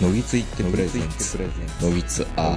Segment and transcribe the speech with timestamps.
[0.00, 1.38] のぎついってプレゼンツ
[1.82, 2.56] のぎつア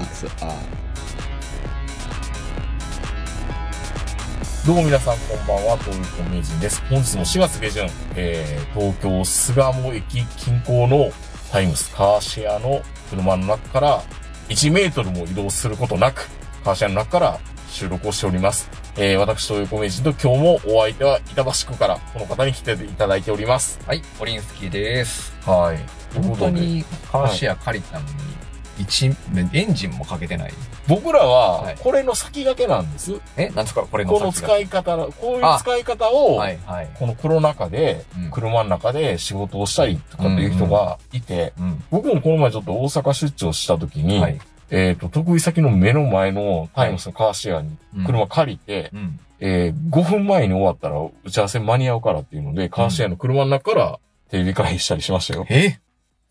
[4.64, 6.84] どうも皆さんこんばんは、東横名人です。
[6.88, 11.12] 本日も4月下旬、えー、東京巣鴨駅近郊の
[11.52, 14.04] タイムスカーシェアの車の中から
[14.50, 16.29] 1メートルも移動することなく、
[16.64, 17.39] カーシェアの中から
[17.70, 18.70] 収録をしております。
[18.98, 23.79] えー、私、東横名人と今日もお相手は板橋区からこの方に来ていただいております。
[23.87, 25.34] はい、ポリンスキーです。
[25.43, 26.00] はい。
[26.14, 28.11] 本当にカーシェア借りたのに、
[28.79, 29.11] 一、
[29.54, 30.54] エンジンもかけてない。
[30.87, 33.14] 僕らははいこれの先駆けなんです。
[33.38, 33.84] え、なんですか？
[33.84, 36.89] これのこの使い方、こういう使い方を、はい、はい。
[36.95, 41.84] このコロナ禍でうん、車の中で仕事をしたりとかっていう人がいて、うん。
[41.92, 44.39] 僕もこの前ちょっと大阪出張した時に、はい。
[44.72, 49.20] えっ、と、得意先の目の前のタイムスのカーシェアにうん車借りて、うん。
[49.39, 55.45] えー5分前に終わったら打ち合わせ間に合うからっていうので、カーシェアの車の中からテレビ会議したりしましたよ。
[55.50, 55.80] え？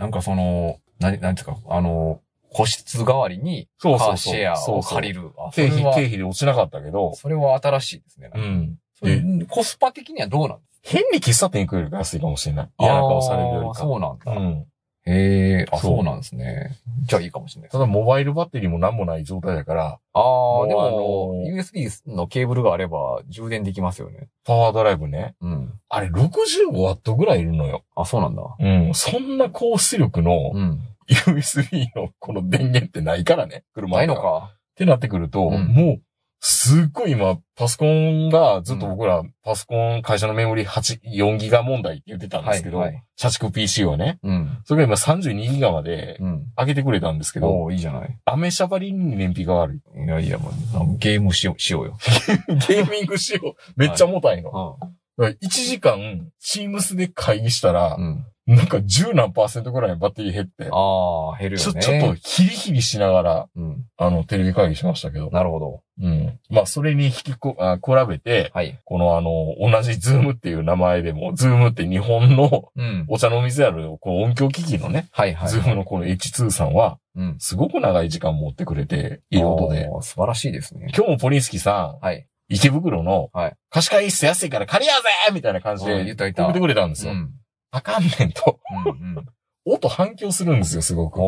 [0.00, 2.20] なんかその、な、なんていうか、あの、
[2.52, 5.30] 個室代わりに、カーシェアを借りる。
[5.54, 8.30] 経費、経費で落ちなかったけど、それは新しいですね。
[8.34, 9.46] うん。
[9.46, 12.66] コスパ的にはどうなんです変に喫茶店行くより安いかもしれない。
[12.66, 13.74] か嫌な顔されるよりか。
[13.74, 14.32] そうなんだ。
[14.32, 14.66] うん。
[15.06, 16.76] へえ、あ、そうそうなんですね。
[17.02, 24.28] じゃあいいかもしれないですただ、モバイルバッテリーも何もない状態だから、ああ、でもうあも、の USB のケーブルがあれば充電できますよね。
[24.44, 25.34] パワードライブね。
[25.40, 25.72] うん。
[25.88, 27.84] あれ、65ワットぐらいいるのよ。
[27.96, 28.42] あ、そうなんだ。
[28.58, 28.94] うん。
[28.94, 30.80] そんな高出力のうん。
[31.08, 33.64] USB のこの電源ってないからね。
[33.74, 34.54] 車ないのっか。
[34.76, 36.02] てなってくると、うんもう、
[36.42, 44.18] すっごい今、パソコンがずっと僕ら、パソコン、会社のメモリ8、4ギガ問題って言ってたんですけど、はいはい社畜 PC はね。
[44.22, 44.58] うん。
[44.64, 46.46] それが今32ギガまでうん。
[46.56, 48.18] 上げてくれたんですけど、おーいいじゃない。
[48.24, 50.04] アメシャバリに燃費が悪い。
[50.06, 51.98] いやいや、もう、ゲームしよう、しようよ。
[52.66, 54.48] ゲーミング仕様、めっちゃ重たいの。
[54.48, 58.26] うだから1時間、 Teams で会議したら、ん。
[58.46, 61.80] なんか10何パーセントぐらいバッテリー減って、ああ、減るよね。
[61.80, 63.84] ちょ、っとヒリヒリしながら、うん。
[63.96, 65.30] あの、テレビ会議しましたけど。
[65.30, 65.82] なるほど。
[66.00, 66.38] うん。
[66.48, 68.76] まあ、それに引きこ、あ比べて、はい。
[68.84, 73.04] このあの、同じ ZOOM っていう名前でも、 ZOOM って日本のうん。
[73.08, 75.48] お茶の水ある、この音響機器のね、はいはい。
[75.48, 77.36] ZOOM のこの H2 さんは、うん。
[77.38, 79.88] すごく長い時間持ってくれて、いいことで。
[80.00, 80.90] 素晴らしいですね。
[80.96, 82.26] 今日もポリンスキーさん、はい。
[82.50, 87.12] 池袋の、はい貸し会議室安いから借りようぜみたいな感じでうん言った言った送ってくれたんですよ。
[87.12, 87.30] うん。
[87.70, 88.58] あかんねんと。
[88.84, 89.16] うん。
[89.16, 89.26] うん。
[89.64, 91.20] 音反響するんですよ、すごく。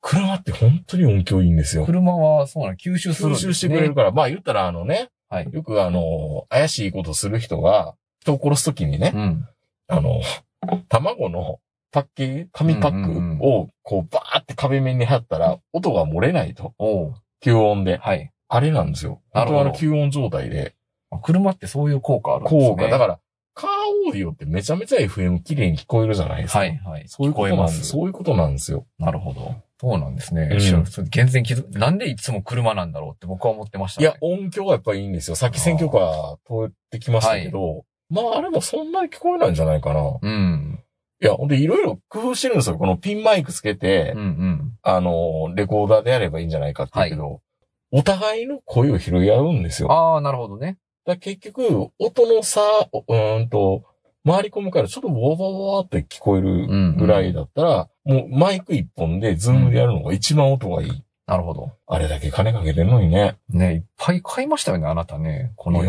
[0.00, 1.84] 車って本当に音響いいんですよ。
[1.84, 3.36] 車は、そうなの、吸収するん吸。
[3.36, 5.48] 収してくれるから、まあ言ったらあのね、はい。
[5.52, 9.48] よくあの、怪しいことする人が、人を殺すときにね、うん。
[9.88, 10.22] あの、
[10.88, 11.60] 卵の
[11.90, 16.74] パッケージ、紙パックを、こう、バーって壁面に貼ったら、音が漏れないと。
[17.42, 17.98] 吸音で。
[17.98, 18.30] はい。
[18.48, 19.20] あれなんですよ。
[19.32, 20.74] なるほど本当はあの吸音状態で。
[21.10, 22.68] あ車ってそういう効果あるんですね。
[22.68, 22.88] 効果。
[22.88, 23.18] だから、
[23.54, 23.70] カー
[24.06, 26.60] オーディオってめちゃめちゃ FM 綺麗に聞こえるじゃないですか。
[26.60, 27.04] はい、はい。
[27.08, 27.84] そういうことなんです。
[27.84, 28.86] そういうことなんですよ。
[28.98, 29.54] なるほど。
[29.80, 30.48] そうなんですね。
[30.52, 34.06] うん全然気づなんでいつも車なんだろうって僕は思ってましたね。
[34.06, 35.36] いや、音響はやっぱりいいんですよ。
[35.36, 40.18] さっき選挙カー通ってきましたけど、まああれもそんなに聞こえないんじゃないかな。
[40.20, 40.80] うん。
[41.20, 42.76] いや、ほんでいろいろ工夫してるんですよ。
[42.76, 44.72] このピンマイクつけて、うんうん。
[44.82, 47.40] ああの、レコーダーでやればいいんじゃないかって言うけど、
[47.90, 49.90] お互いの声を拾い合うんですよ。
[49.90, 50.78] あー、なるほどね。
[51.06, 52.60] ら結局、音の差、
[52.92, 53.84] うーんと、
[54.26, 56.66] 回り込むからちょっとウォーワーワーって聞こえる
[56.96, 61.04] ぐらいだったら、もうマイク一本で ZOOM でやるのが一番音がいい。
[61.28, 61.72] なるほど。
[61.86, 63.36] あれだけ金かけてんのにね。
[63.50, 65.52] ね、いっぱい買いましたよね、あなたね。
[65.56, 65.82] この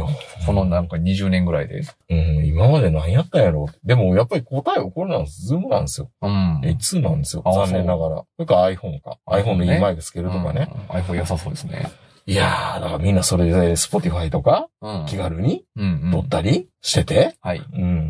[0.45, 1.81] このなんか20年ぐらいで。
[2.09, 5.47] うん、今まで何やったんやろでもやっぱり答えはこれなんです。
[5.47, 6.11] ズームなんですよ。
[6.21, 6.59] うん。
[6.59, 7.43] A2 なんですよ。
[7.45, 8.15] あ残念ながら。
[8.17, 9.17] それから iPhone か。
[9.27, 10.69] iPhone のいいマイクつけるとかね。
[10.91, 10.97] うん。
[10.97, 11.89] iPhone 良さそうですね。
[12.25, 15.05] いやー、だからみんなそれで Spotify とかうん。
[15.07, 15.63] 気軽に。
[16.11, 17.61] 撮ったりしてて、はい。
[17.73, 18.08] うん、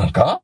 [0.00, 0.42] なんか、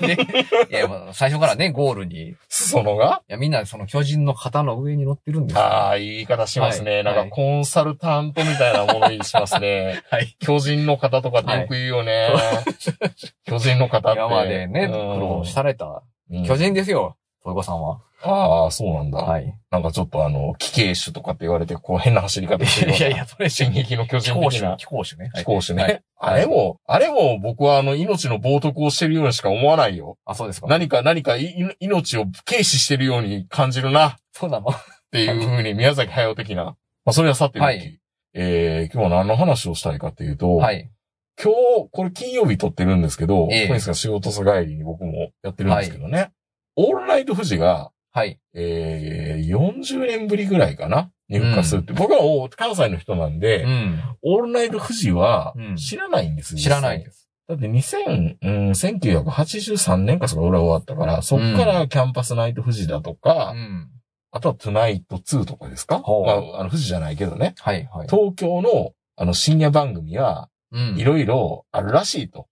[0.00, 0.14] で
[0.70, 2.30] いや、まあ最初からね、ゴールに。
[2.30, 5.62] い裾野がや、みんなその巨人の肩の上に乗ってるんですよ。
[5.62, 6.96] ああ、いい言い方しますね。
[6.96, 10.02] はいなんかコンサルタントみたいなものにしますね。
[10.10, 10.36] はい。
[10.40, 12.30] 巨人の方とかってよく言うよね。
[13.46, 14.18] 巨人の方って。
[14.18, 18.00] 今までね、うん苦労されたうん巨人ですよ、トイコさんは。
[18.20, 19.18] ああ、そうなんだ。
[19.18, 19.54] はい。
[19.70, 22.96] なんかちょっとあの、騎兵種とかって言われて、こう変な走り方してる。
[22.96, 25.30] いやいや、それ、進撃の巨人的な飛行種ね。
[25.32, 25.82] はい飛行種ね。
[25.82, 30.18] はいあれも、あれも僕はあの、命の冒涜をしてるようにしか思わないよ。
[30.24, 30.66] あ、そうですか。
[30.66, 34.16] 何か、何かい、命を軽視してるように感じるな。
[34.32, 34.70] そうなの？
[34.70, 34.74] っ
[35.12, 36.64] ていうふうに宮崎駿的な。
[36.64, 36.74] ま
[37.06, 38.00] あ、それはさておき、はい
[38.34, 40.90] えー、今日は何の話をしたいかっていうと、はい。
[41.40, 46.32] 今日、これ金曜日撮ってるんですけど、ええ小西さん仕事帰りに僕もやってるんですけどね、
[46.80, 48.38] オールナイト富士が、はい。
[48.54, 51.92] えー、40年ぶりぐらいかなに復活するって。
[51.92, 54.00] 僕はお関西の人なんで、うん。
[54.22, 57.28] オールナイト富士はうん知らないんですよ、知らないです。
[57.48, 63.88] だって2000、うん、1983年かそこ俺終わったから、そっからキャンパスナイト富士だとか、うん。
[64.30, 65.98] あとはトゥナイト2とかですか？
[65.98, 67.54] ほうまあ、あの富士じゃないけどね。
[67.58, 68.08] はいはい。
[68.08, 72.46] 東京のあの深夜番組はうんいろいろあるらしいと。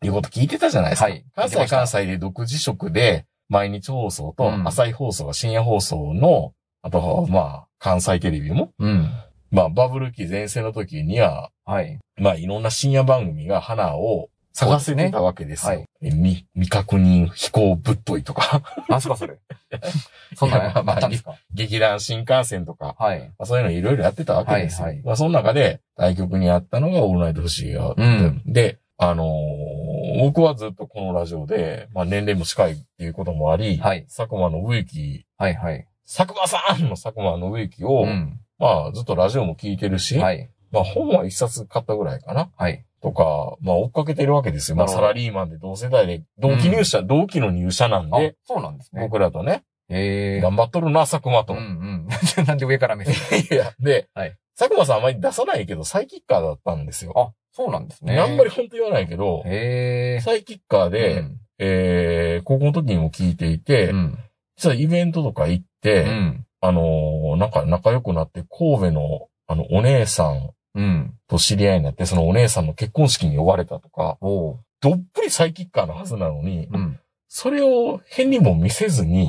[0.00, 1.04] ほいうこと聞いてたじゃないですか。
[1.06, 6.52] はい関西関西で独自色で毎日放送とうん朝日放送が深夜放送の、
[6.82, 8.86] あとはまあ関西テレビも、う。
[8.86, 9.10] うん。
[9.50, 11.98] まあバブル期前世の時には、はい。
[12.16, 15.72] まあいろんな深夜番組が花を探せてたわけですよ。
[15.72, 19.38] はいえ未未確認飛行ぶっといとか、なんすかそれ。
[20.34, 21.10] そんなんいやまあまあ
[21.52, 23.20] 劇団新幹線とか、はい。
[23.20, 24.86] まあ、そういうのいろいろやってたわけですよ。
[24.86, 35.86] はいはいまあその中で対局にあったのがオールナイトフシがあって、うんで、あのー僕はずっとこのラジオで、まあ年齢も近いっていうこともあり、はい佐久間信之、はいはい。
[36.04, 38.38] 佐久間さんの佐久間信之を、うん。
[38.58, 40.50] まあずっとラジオも聞いてるし、はい。
[40.70, 42.50] まあ本は一冊買ったぐらいかな。
[42.56, 42.84] はい。
[43.00, 44.76] とか、まあ追っかけてるわけですよ。
[44.76, 49.00] まあサラリーマンで同世代で、同期入社、同期の入社なんあで、、そうなんですね。
[49.02, 50.40] 僕らとね、へえ。
[50.42, 51.54] 頑張っとるな、佐久間と。
[51.54, 52.08] うんうん。
[52.46, 57.14] なんで上から目線 いや、で、はい佐久間さんあんまり出さないけど、サイキッカーだったんですよ。
[57.16, 58.18] あ、そうなんですね。
[58.20, 59.42] あんまり本当言わないけど。
[59.42, 64.18] サイキッカーで、うんえー、高校の時にも聞いていて、うん。
[64.56, 66.46] 実はイベントとか行って、うん。
[66.60, 71.14] あのーなんか仲良くなって、神戸の、あの、お姉さんうん。
[71.26, 74.18] と知り合いになって、そのお姉さんの結婚式に呼ばれたとか。
[74.20, 74.58] ど
[74.92, 77.00] っぷりサイキッカーのはずなのに、うん。
[77.28, 79.26] それを変にも見せずに。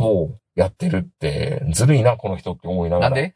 [0.54, 3.10] やってるって、ずるいな、この人って思いながら。
[3.10, 3.34] なんで？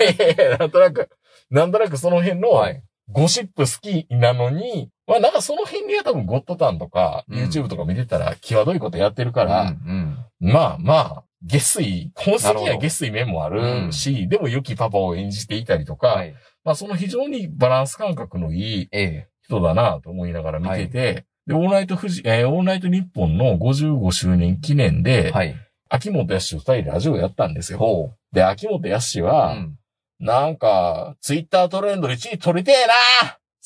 [0.58, 1.10] なんとなく、
[1.50, 2.82] なんとなくその辺の、はい。
[3.10, 10.16] ゴシップ好きなのに、まあなんかその辺には多分ゴッドタンとか、うん YouTube とか見てたら、際どいことやってるか、からうん。
[10.40, 16.34] まあまあ、下水、本質的には下水面もあるし、でも良きパパを演じていたりとか、はい。
[16.64, 19.28] まあその非常にバランス感覚のいいええ。
[19.42, 25.54] 人だなと思いながら見てて、で、オールナイト富士、えーオールナイト日本の55周年記念で、はい。
[25.90, 27.78] 秋元康二二人でラジオやったんですよ。
[27.78, 29.24] ほで、秋元康う。
[29.24, 29.76] は、ん。
[30.24, 32.94] なんか、ツイッタートレンド1位取りてえな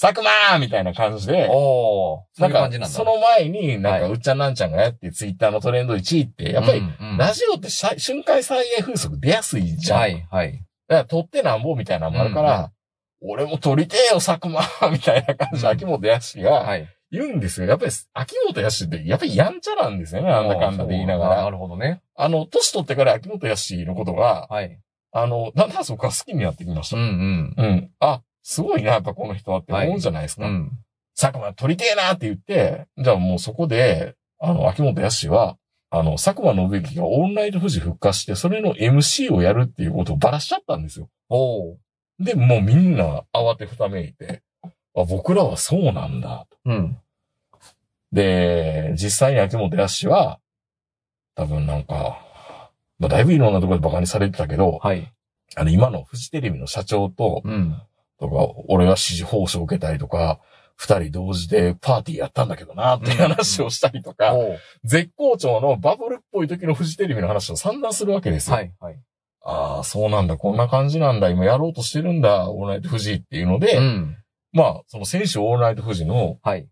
[0.01, 0.23] 佐久
[0.53, 2.87] 間みたいな感じで、おないん。
[2.87, 6.83] その前に、なんか、はいうっちゃんなんちゃんがやって、ツイッターのトレンド1位って、やっぱり、
[7.17, 10.01] ラジオってさ瞬間再現風速出やすいじゃん。
[10.01, 10.53] はい、はい。
[10.89, 12.73] だから、取ってなんぼみたいなのもあるから、
[13.23, 16.89] 俺も取りてえよ、佐久間 みたいな感じで、うん秋元康がはい。
[17.11, 17.69] 言うんですよ。
[17.69, 21.51] やっぱり、秋元康って、やっぱりやんちゃなんですよね、なんだかんだで言いながあーなら。
[21.51, 22.03] るほどね。
[22.17, 24.79] あの、年取ってから秋元康のことが、はい。
[25.13, 27.63] あの、だんだんそこは好きになってきましうんた。
[27.63, 27.91] うん。
[28.01, 30.47] あ、すごいな、やっぱこの人はって思うじゃないですか。
[30.47, 30.55] うん。
[30.55, 30.73] うん。
[31.19, 35.57] 佐久間取りてえなって言って、じゃあもうそこで、あの、秋元康は、
[35.91, 41.09] あの、佐久間信之がオンライト富士復活して、それの MC をやるっていうことをばらしちゃったんですよ。
[41.29, 41.77] おー。
[42.21, 46.47] で、もうみんな慌てふためいて、あ、僕らはそうなんだ。
[46.65, 46.99] うん。
[48.13, 50.39] で、実際に秋元康は、
[51.35, 52.25] 多分なんか、
[52.99, 55.13] まあ、だいぶいろんなところで馬鹿にされてたけど、はい。
[55.57, 57.81] あの、今のフジテレビの社長と、うん。
[58.19, 58.35] とか、
[58.69, 60.41] 俺が指示報酬を受けたりとか、
[60.77, 64.59] 二人同時でパーティーやったんだけどな、っていう話をしたりとか、おー。
[64.85, 68.57] 絶好調のバブルっぽい時のフジテレビの話を散々するわけですよ。
[68.57, 69.01] はい、はい。
[69.43, 74.17] ああ、そうなんだ、こんな感じなんだ、今やろうとしてるんだ、オールナイトフジっていうので、うん。
[74.53, 76.69] まあ、その選手オールナイトフジの、はい。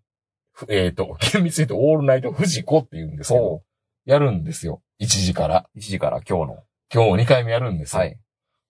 [0.52, 3.62] ふえっ、と、厳密に言うとオールナイトフジコって言うんですけど、
[4.06, 4.82] やるんですよ。
[5.00, 5.68] 1時から。
[5.76, 6.58] 1時から今日の。
[6.94, 8.00] 今日2回目やるんですよ。
[8.00, 8.18] はい。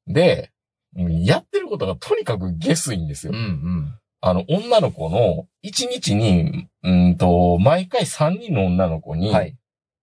[0.07, 0.51] で、
[0.97, 3.33] うんやってることがとにかく下水んですよ。
[3.35, 3.95] うん、うん。
[4.23, 9.57] あの、女の子の、1日に、うんと、毎回3人の女の子に、はい。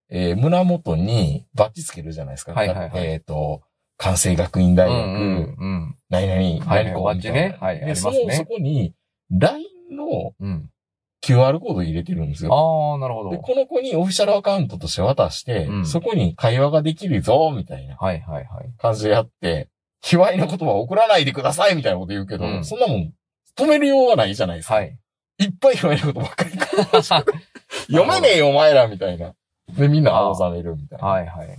[0.10, 2.54] えー胸元にバッジつけるじゃないですか。
[2.54, 3.63] はいはいはいえっ、と、
[3.98, 5.98] 関西学院大学、うん、うん。
[6.10, 8.94] 何々、はい何々バッジねはいありますそねの、そこに、
[9.32, 10.70] LINE のうん。
[11.24, 12.53] QR コードを入れてるんですよ。
[12.53, 13.42] ああ、なるほで、ど。
[13.42, 18.74] この子にオフィシャルアカウントとして渡して、うんそこに会話ができるぞ、みたいなはい、はい、はい。
[18.77, 19.70] 感じでやって、
[20.01, 23.13] 卑猥な言葉を送らないでください、みたいなこと言うけど、うんそんなもん、
[23.56, 24.75] 止めるようがないじゃないですか。
[24.75, 24.98] はい。
[25.39, 26.51] いっぱい卑猥なことばっかり
[27.94, 29.34] 読めねえよ、お前ら、みたいな。
[29.77, 31.08] で、みんな青ざめるみたいな。
[31.08, 31.58] はい、はい。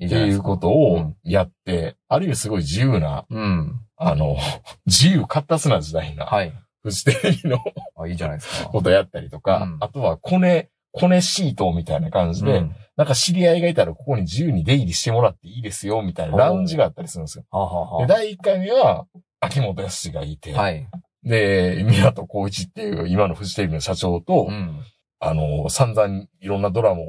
[0.00, 0.42] いいっていう。
[0.42, 3.80] ことをやって、ある意味すごい自由な、うん。
[3.96, 4.36] あの、
[4.86, 6.52] 自由活達な時代な、はい。
[6.84, 7.58] フジテレビの？
[7.96, 8.68] あ、いいじゃないですか。
[8.68, 17.44] ことやったりとか、うんあとはコネ、コネシートみたいな感じで、うんなんか知り合いがいたらここに自由に出入りしてもらっていいですよ、みたいなラウンジがあったりするんですよ。
[17.50, 19.06] はあは第1回目は、
[19.40, 20.86] 秋元康がいて、あはい。
[21.24, 24.80] で、宮戸光一っていう今のフジテレビの社長と、うん。
[25.18, 27.04] あの、散々いろんなドラマを、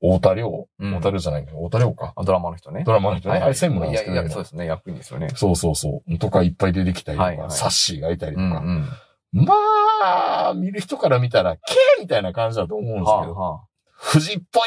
[0.00, 2.12] 大田亮、うん大田亮じゃないけど、大田亮か。
[2.16, 2.84] あドラマの人ね。
[2.84, 3.34] ドラマの人ね。
[3.34, 4.66] はい、あれ専務なんですけど、いや、いや、そうですね。
[4.66, 5.28] 役員ですよね。
[5.34, 6.18] そうそうそう。
[6.18, 8.44] とかいっぱい出てきたりとか、はいはいサッシーがいたりとか。
[8.44, 8.88] うん、
[9.34, 9.44] うん。
[9.44, 9.54] ま
[10.50, 13.60] あ、見る人から見たら、けーみたいな感じだと思うんですけど、はあは
[14.12, 14.62] 富士っぽい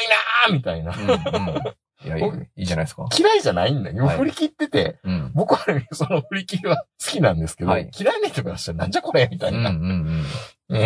[0.46, 0.92] なーみたいな。
[0.92, 0.96] あ。
[0.98, 1.74] うんうん。
[2.04, 2.24] いや、いい
[2.56, 3.06] いいじゃないですか。
[3.16, 4.04] 嫌いじゃないんだよ。
[4.04, 5.32] はい振り切ってて、うん。
[5.34, 9.70] 僕はねその振り切りは好きなんですけど、はい嫌いな人からしたらなんじゃこれみたいな。
[9.70, 10.26] うんうんうん。
[10.68, 10.78] うん、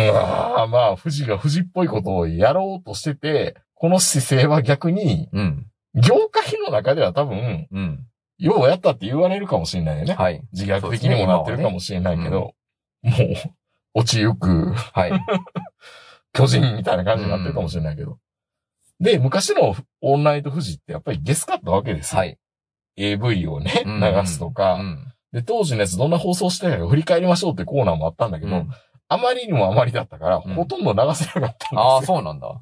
[0.71, 5.67] まあ、富士が富士っぽいことをやろうとしてて、この姿勢は逆に、うん。
[5.93, 8.05] 業界の中では多分、うん。
[8.37, 10.13] ようやったって言われるかもしれないよね。
[10.13, 10.43] はい。
[10.51, 12.53] 自虐的にもなってるかもしれないけど、も
[13.03, 15.11] う、落ちゆくはい。
[16.33, 18.17] 巨人みたいな感じになってるかもしれないけど。
[18.99, 22.19] で、昔のオンライト富士ってやっぱりゲスかったわけですよ。
[22.19, 22.37] はい。
[22.95, 25.13] AV をね、うん流すとか、うん。
[25.31, 28.69] で、当時のやつどんな放送してたか振り返りましょうってコーナーもあったんだけど、うん
[29.09, 31.81] あまりにもあまりだったから、うんほとんど流せなかったんですよ。
[31.81, 32.59] ああ、そうなんだ。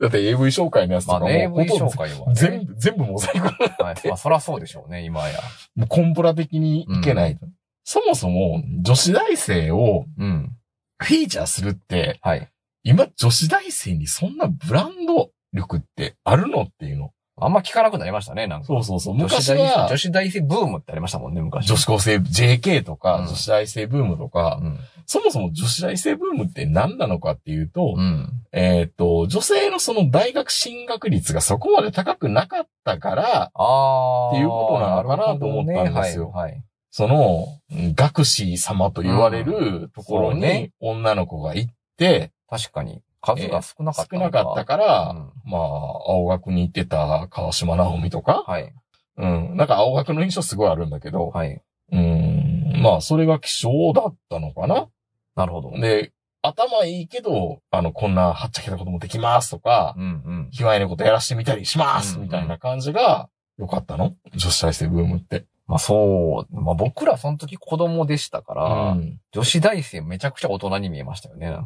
[0.00, 2.34] だって AV 紹介のやつとかも、まあね、AV 紹介はね。
[2.34, 3.46] 全部、全部モザイク。
[3.82, 4.08] はい。
[4.08, 5.40] まあ、そらそうでしょうね、今や。
[5.74, 7.46] もうコンプラ的にいけないと。
[7.84, 10.52] そもそも、女子大生をうん。
[10.98, 12.48] フィーチャーするって、はい。
[12.82, 17.10] 今女子大生にそんなブランド力ってあるのっていうの。
[17.38, 18.66] あんま聞かなくなりましたね、なんか。
[18.66, 19.14] そうそうそう。
[19.14, 21.66] 女子大昔は女、子大生ブームってありましたもんね、昔。
[21.66, 24.78] 女子高生 JK とか、うん女子大生ブームとか、うん。
[25.04, 28.30] そもそも女子大生ブームって何なのかっていうと、うん。
[28.52, 34.30] えっ、と、女性のその大学進学率がそこまで高くなかったから、ああ。
[34.30, 36.52] っていうことなのかなと思ったんですよはい。
[36.52, 36.62] はい。
[36.90, 43.02] その、うん学士様と言われるところに女の子が行って、確かに。
[43.34, 48.72] 数が少なかったの少なかったから、うんまあ、青学に行ってた川島直美とか、はい。
[49.18, 51.60] うん、なんか青学の印象すごいあるんだけど、はい。
[51.92, 54.88] うん、まあ、それが希少だったのかな。
[55.34, 55.70] なるほど。
[55.78, 60.08] で、頭いいけど、あの、こんなはっちゃけたこともできますとか、うんう
[60.46, 60.48] ん。
[60.50, 63.28] 卑猥なことやらしてみたりしますうんみたいな感じが
[63.58, 65.46] 良かったの女子大生ブームって。
[65.66, 66.60] まあそう。
[66.60, 71.56] まあ僕らその時子供でしたから、うん女子大生めちゃくちゃ大人に見えましたよね。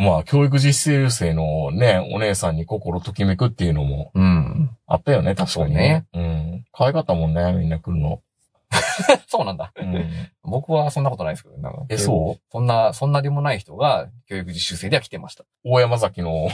[0.00, 4.70] まあ、教育実習生のね、お姉さんに心ときめくっていうのもうん。
[4.86, 6.06] あったよね、確かにね。
[6.14, 6.64] うん。
[6.72, 8.22] 可愛かったもんね、みんな来るの。
[9.28, 9.72] そうなんだ。
[9.76, 10.04] うん。
[10.42, 12.42] 僕はそんなことないですけど、なんかえ、そう？
[12.50, 15.44] そんな、そんなでもない人が教育実習生では来てました。
[15.64, 16.48] 大山崎の、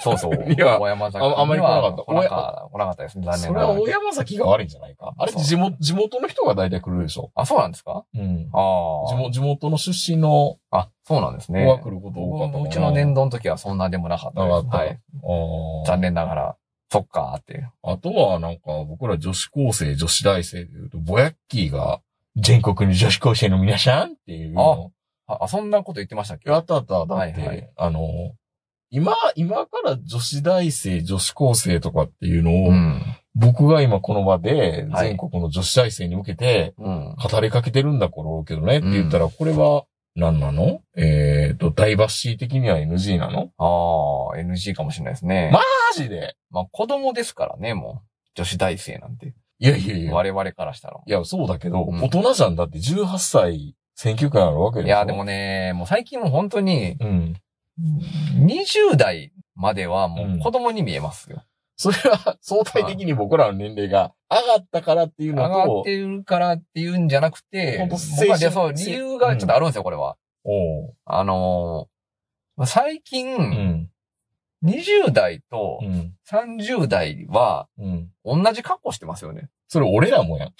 [0.00, 0.34] そうそう。
[0.52, 3.24] いや大山崎ああんまり来なかった来なか来なかったですね。
[3.26, 3.74] 残そ念ながら。
[3.74, 5.12] れは大山崎が悪いんじゃないか？
[5.16, 7.30] あれ地元、地元の人が大体来るでしょ？
[7.34, 8.04] あ、そうなんですか？
[8.14, 8.50] うん。
[8.52, 9.08] ああ。
[9.08, 11.80] 地元、地元の出身のあ、そうなんですね。
[11.82, 14.76] 来ること多かったうちの年度の時はそんなでもなかったです。
[14.76, 14.98] はい。
[15.86, 16.56] 残念ながら、
[16.94, 17.66] そっかーって。
[17.82, 22.00] あとはなんか僕ら女子高生、女子大生で言うと、ボヤッキーが
[22.36, 24.92] 全国の女子高生の皆さんっていうの
[25.26, 26.50] あ、あそんなこと言ってましたっけ？
[26.50, 26.94] やったあった。
[26.94, 28.08] だって、はいはいあの、
[28.90, 33.02] 今、今から女子大生、女子高生とかっていうのを、うん。
[33.34, 37.16] 僕が今この場ではい全国の女子大生に向けてうん。
[37.16, 39.84] 語りかけてるんだろうけどねって言ったら、これは
[40.16, 40.80] 何なの？
[40.96, 43.50] えっ、と、ダイバーシティ的には NG なの？
[43.58, 45.50] ああ、NG かもしれないですね。
[45.52, 46.36] まマジで？
[46.50, 48.08] まあ子供ですからね、もう。
[48.36, 49.34] 女子大生なんて。
[49.58, 50.12] いやいやいや。
[50.14, 51.00] 我々からしたら。
[51.04, 54.88] いや、そうだけど、うん大人じゃんだって18歳、選挙権あるわけでしょ？
[54.88, 57.36] いや、でもね、もう最近もう本当に、うん。
[58.46, 61.42] 20代まではもう子供に見えますよ。
[61.76, 70.16] それは相対的に僕らの年齢が上がったからっていう上のと、がってるからっていうんじゃなくて、本当僕はそう、理由がちょっとあるんですよ、これは。
[70.44, 71.94] おうあのー
[72.56, 73.90] まあ最近、うん。
[74.62, 76.14] 20代とうん。
[76.30, 78.10] 30代はうん。
[78.24, 79.50] 同じ格好してますよね。
[79.68, 80.54] それ俺らもやん。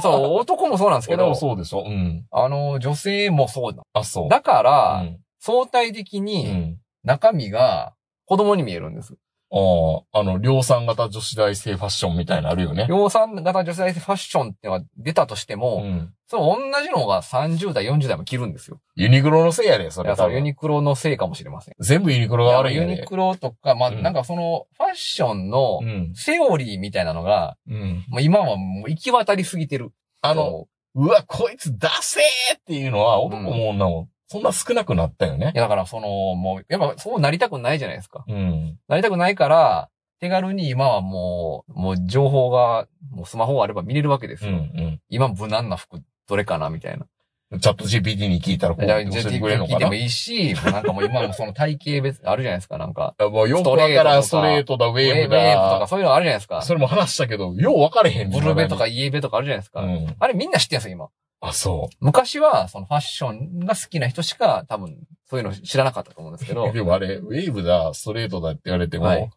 [0.00, 2.26] そう、男もそうなんですけどそうでしょうん。
[2.30, 3.82] あのー女性もそうだ。
[3.92, 4.28] あ、そう。
[4.28, 5.20] だから、うん。
[5.40, 6.78] 相対的うにん。
[7.04, 9.14] 中身が子供に見えるんです。
[9.50, 12.86] ああ、あの、量産型女子大生ファッションみたいなのあるよね。
[12.88, 16.12] 量産型女性大生ファッションってのが出たとしても、うん。
[16.26, 18.78] そう、同じのが30代、40代も着るんですよ。
[18.94, 20.26] ユニクロのせいやで、そいや、れ多分。
[20.26, 21.74] それユニクロのせいかもしれません。
[21.80, 22.96] 全部ユニクロが悪いユよね。
[22.96, 26.12] ニクロとか、まあ、うんなんかその、ファッションのうん。
[26.14, 28.04] セオリーみたいなのが、うん。
[28.08, 29.92] もう今はもう行き渡りすぎてる。
[30.20, 35.56] あの、うわ、こいつ出せーっていうのは男も女もそんな少なくなったよねい。
[35.56, 38.24] や、だからその、もう、やっぱそうなりたくないじゃないですか。
[38.28, 38.78] うん。
[38.86, 39.88] なりたくないから、
[40.20, 44.56] 手軽に今はもう、もう情報が、もうスマホがあれば見れるわけですうよ。
[44.58, 45.00] ん。
[45.08, 47.06] 今無難な服、どれかなみたいな。
[47.52, 47.60] うん。
[47.60, 49.76] チャット GPT に聞いたらこう教えてくれるのかな？
[49.76, 53.14] 聞いてもいいし、なんかもう今もその体型別、あるじゃないですか、なんか。
[53.16, 55.86] あもうよくわからんストレートだ、ウウェーェーブブとかだ。
[55.86, 56.60] そういうのあるじゃないですか。
[56.60, 59.80] それも話したけど、よう分かれへんブルベとかいイエベとかあるじゃないですか。
[59.80, 60.14] うん。
[60.18, 61.08] あれみんな知ってんすよ、今。
[61.40, 64.96] あ、そ昔は、そのファッションが好きな人しか、多分、
[65.30, 66.72] そういうの知らなかったと思うんですけどう。
[66.74, 69.30] でもあれ、ウェーブだ、ストレートだって言われても、はい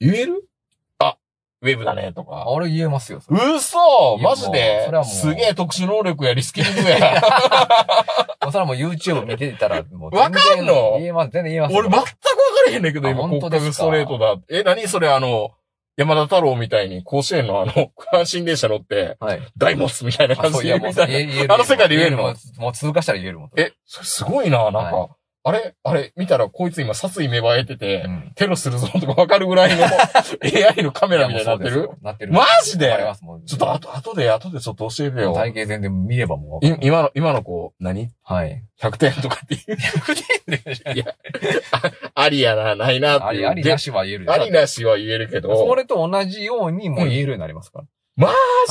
[0.00, 0.44] 言える？
[0.98, 1.16] あ、
[1.62, 2.44] ウェーブだね、とか。
[2.46, 3.20] あれ言えますよ。
[3.28, 4.76] 嘘マジで？
[4.76, 7.20] もうそれはもうすげえ特殊能力やリスキリングや。
[8.44, 10.98] そそれはもう YouTube 見てたら、もうわかんの？
[10.98, 11.74] 言えます、全然言えます。
[11.74, 12.10] 俺全く分か
[12.66, 13.60] らへんねんけど、あ今、本当ですか？
[13.60, 14.36] 骨格ストレートだ。
[14.50, 15.08] え、何それ？
[15.08, 15.50] あの、
[15.98, 17.72] 山田太郎みたいに甲子園のあの、
[18.12, 19.40] 阪神電車乗って、はい。
[19.56, 20.72] 大モスみたいな感じで。
[20.72, 22.22] あの世界で言えるの？
[22.22, 23.50] もうもう通過したら言えるもん。
[23.56, 25.08] え、それすごいな、なんか、は
[25.44, 25.74] あれ？
[25.82, 26.12] あれ？
[26.16, 28.32] 見たらこいつ今殺意芽生えてて、うん。
[28.34, 29.84] テロするぞとか分かるぐらいの
[30.76, 32.32] AI のカメラみたいになってるいやもうそうですよなってる？
[32.32, 32.88] マジで？
[32.88, 35.32] わかりますもうちょっと後、後で、後でちょっと教えてよ。
[35.34, 36.66] 体型全然見ればもう。
[36.66, 38.10] い今の、今の子、何？
[38.22, 38.64] はい。
[38.80, 40.94] ?100 点とかっていう。
[40.94, 41.04] いや、
[42.14, 43.48] あありやな、ないなっていう。
[43.48, 44.32] あり、ありなしは言える。
[44.32, 47.84] ありなしは言えるけど、それと同じようにもう言えるようになりますから。
[48.18, 48.30] マ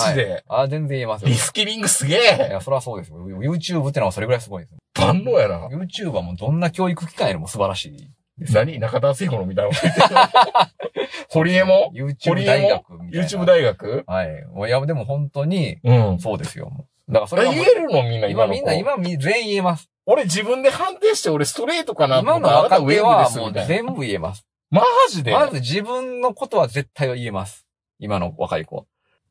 [0.09, 1.29] ジで、あ、全然言えますよ。
[1.29, 3.17] リスキリングすげいえや、それはそうですよ。
[3.25, 4.77] YouTube ってのはそれぐらいすごいですよ。
[4.99, 5.67] 万能やな。
[5.69, 8.11] YouTube はもうどんな教育機関よりも素晴らしい。
[8.53, 8.77] 何？
[8.77, 13.27] 中田聖子のみたいなこと言ってる 堀江も？YouTube 大学みたいな。
[13.27, 14.03] ?YouTube 大学？
[14.05, 14.45] はい。
[14.53, 16.19] もういや、でも本当に、うん。
[16.19, 16.71] そうですよ。
[17.09, 19.89] だからそれは言えるのみんな今今みんな、今み全員言えます。
[20.05, 23.53] 俺自分で判定して俺ストレートかな今の若手はもう。
[23.65, 24.45] 全部言えます。
[24.69, 25.31] マジで？
[25.31, 27.65] まず自分のことは絶対言えます。
[27.99, 28.85] 今の若い子。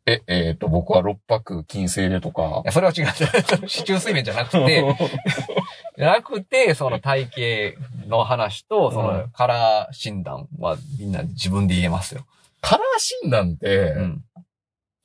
[0.06, 2.66] え、えっ、と、僕は六泊金星でとかい。
[2.66, 3.06] や、それは違う。
[3.68, 4.84] 市中水面じゃなくて、
[5.98, 12.25] じゃなくて、その体型の話と、そうのんカラー診断はみんな自分で言えますよ。
[12.60, 14.25] カラー診断って、うん。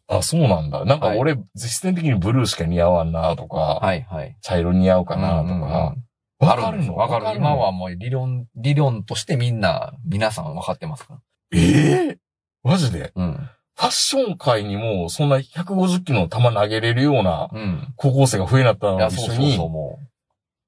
[0.08, 0.86] あ、そうなんだ。
[0.86, 4.38] なんかはい俺、実践的にブルーしか似合わんなとか、はいはい。
[4.42, 5.96] 茶色似合うかなとうんか。
[6.40, 6.72] あわかるの？
[6.72, 6.96] るんですよ。
[6.96, 7.26] わかる。
[7.26, 7.34] の？
[7.34, 11.20] 今はもう理論、理論としてみんな、皆さん分かってますから。
[11.54, 12.18] ええ
[12.64, 13.12] マジで？
[13.16, 13.50] うん。
[13.76, 17.94] ファッション界にも、そんな150キロの球投げれるようなうん。
[17.96, 19.60] 高校生が増えなったのいや、と一緒に。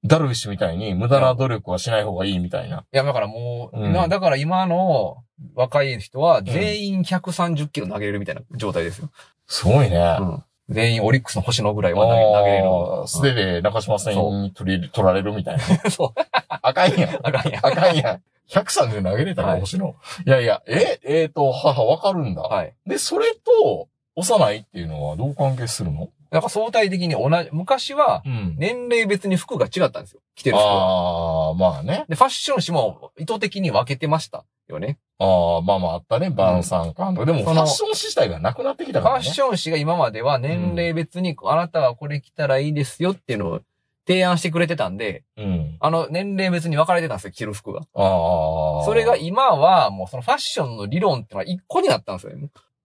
[0.06, 2.84] ダルビッシュみたいに無駄な努力はしない方がいいみたいな。
[2.92, 5.16] いや、だからもう、うんなだから今の
[5.54, 9.10] 若い人は全員130キロ投げれるみたいな状態ですよ。
[9.46, 10.18] すごいね。
[10.20, 10.44] うん。
[10.68, 13.08] 全員オリックスの星野ぐらいは投げ投げれる。
[13.08, 15.62] 素手で中島さんに取り、取られるみたいな。
[15.90, 16.20] そう。
[16.48, 17.18] あかんやん。
[17.22, 17.66] あかんやん。
[17.66, 18.22] あかんやん。
[18.50, 19.94] 103で投げれたらはい星野。
[20.26, 22.42] いやいや、え、えーと、母わかるんだ。
[22.42, 22.74] はい。
[22.86, 26.08] で、それと、幼いっていうのはどう関係するの？
[26.30, 28.54] なんか相対的に同じ、昔はうん。
[28.58, 30.20] 年齢別に服が違ったんですよ。
[30.36, 31.48] 着てる服は。
[31.48, 32.04] ああ、まあね。
[32.08, 34.98] で、ファッション誌も意図的に分けてましたよね。
[35.18, 37.26] ああ、まあまああったね、晩餐館とか。
[37.26, 39.30] でも、ファッション誌自体がなくなってきたファッからね。
[39.30, 43.60] ション誌が今までは年齢別に、あなたはこれ着たらいいですよっていうのを
[44.06, 45.76] 提案してくれてたんで、うん。
[45.80, 47.82] あの年齢別に分かれてたんですよ、着る服が。
[47.92, 52.32] それが今はもうそのファッションの理論ってのは一個になったんですよ。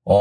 [0.06, 0.12] そ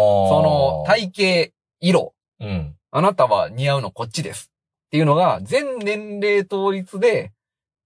[0.42, 2.74] の体型、色、うん。
[2.90, 4.50] あなたは似合うのこっちです。
[4.87, 7.32] っていうのが全年齢統一で、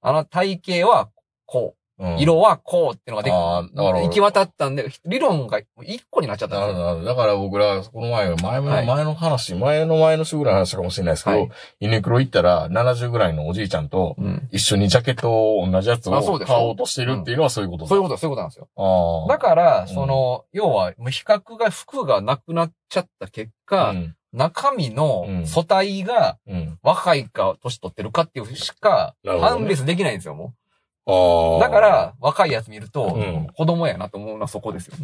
[0.01, 1.11] あの体型は
[1.46, 1.75] こうんう、
[2.19, 6.95] 色はこうってのがであーなるほど行き渡ったんで、理論が一個になっちゃったんですよ。
[6.95, 7.05] なる。
[7.05, 14.49] だから僕ら、この前、前の、はい前の話、前の前の週ぐらいの話かもしれないですけど、はいユニクロ行ったら70ぐらいのおじいちゃんとうん。
[14.51, 17.88] 一緒にジャケットを同じやつを買おうとしてるっていうのはそういうことだ。
[17.88, 19.27] そういうこと、そういうことなんですよ。
[19.29, 24.17] だから、んその、要は、比較が、服がなくなっちゃった結果、うん。
[24.33, 26.79] 中身のうん素体がうん。
[26.83, 30.55] 若いか年取ってるかっていうしか判別できないんですよ、も
[31.07, 31.57] あう。
[31.57, 31.59] あ。
[31.61, 34.97] だから、若いやつ見ると、うん子供やなと思うのはそこですよ。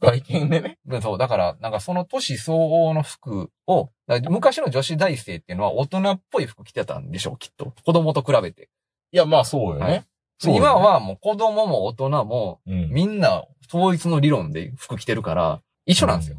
[0.00, 0.78] 外見でね。
[0.86, 7.72] でそう、だから、なんかその年相応の服を、だから昔の女子大生っていうのは大人っぽい服着てたんでしょう、きっと。
[7.84, 8.68] 子供と比べて。
[9.12, 9.80] いや、まあそうよね。
[9.80, 10.04] はい
[10.40, 12.90] そうよね今、はもう子供も大人も、うん。
[12.90, 16.36] みんな統一の理論で服着てるから、一緒なんですよ。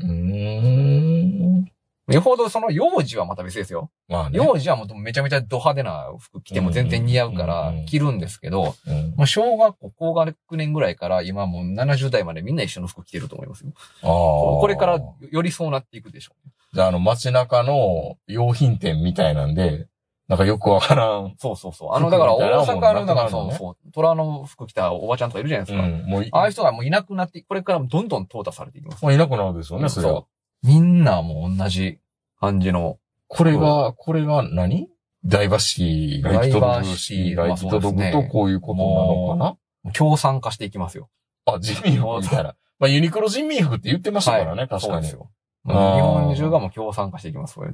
[0.00, 1.72] うーん。
[2.08, 3.90] よほどその幼児はまた別ですよ。
[4.08, 4.36] まあね。
[4.36, 13.72] 幼児はもうめちゃめちゃド派手な服着ても全然似合うから着るんですけど、うんもう小学校高学年ぐらいから今もう70代までみんな一緒の服着てると思いますよ。
[14.02, 14.10] ああ。
[14.10, 16.52] これからよりそうなっていくでしょうね。
[16.72, 19.86] じゃあ、あの、街中の用品店みたいなんで、
[20.28, 21.34] なんかよくわからん。
[21.38, 21.94] そうそうそう。
[21.94, 25.84] あの、だから大阪の、だからそうそう、虎の服着たおばちゃんとかいるじゃないですか。
[25.84, 26.06] うん。
[26.06, 29.04] もうい、ああいう人がもういなくなって、これからどんどん淘汰されていきます。
[29.04, 30.24] まあ、いなくなるですよね、それは。
[30.62, 31.98] みんなもう同じ
[32.40, 32.98] 感じの。
[33.28, 34.88] これが、これが何？
[35.24, 41.08] ダイバーシティが行きダイバ届シティし、が行き届くとこういうことなのか共産化していきますよ。
[41.46, 42.56] なあ、人民服みたいな。
[42.78, 45.12] まあ、ユニクロ人民服って言ってましたからね、確かにそうです。
[45.12, 45.30] よ。
[45.64, 47.70] 日本中がもう共産化していきます、これ。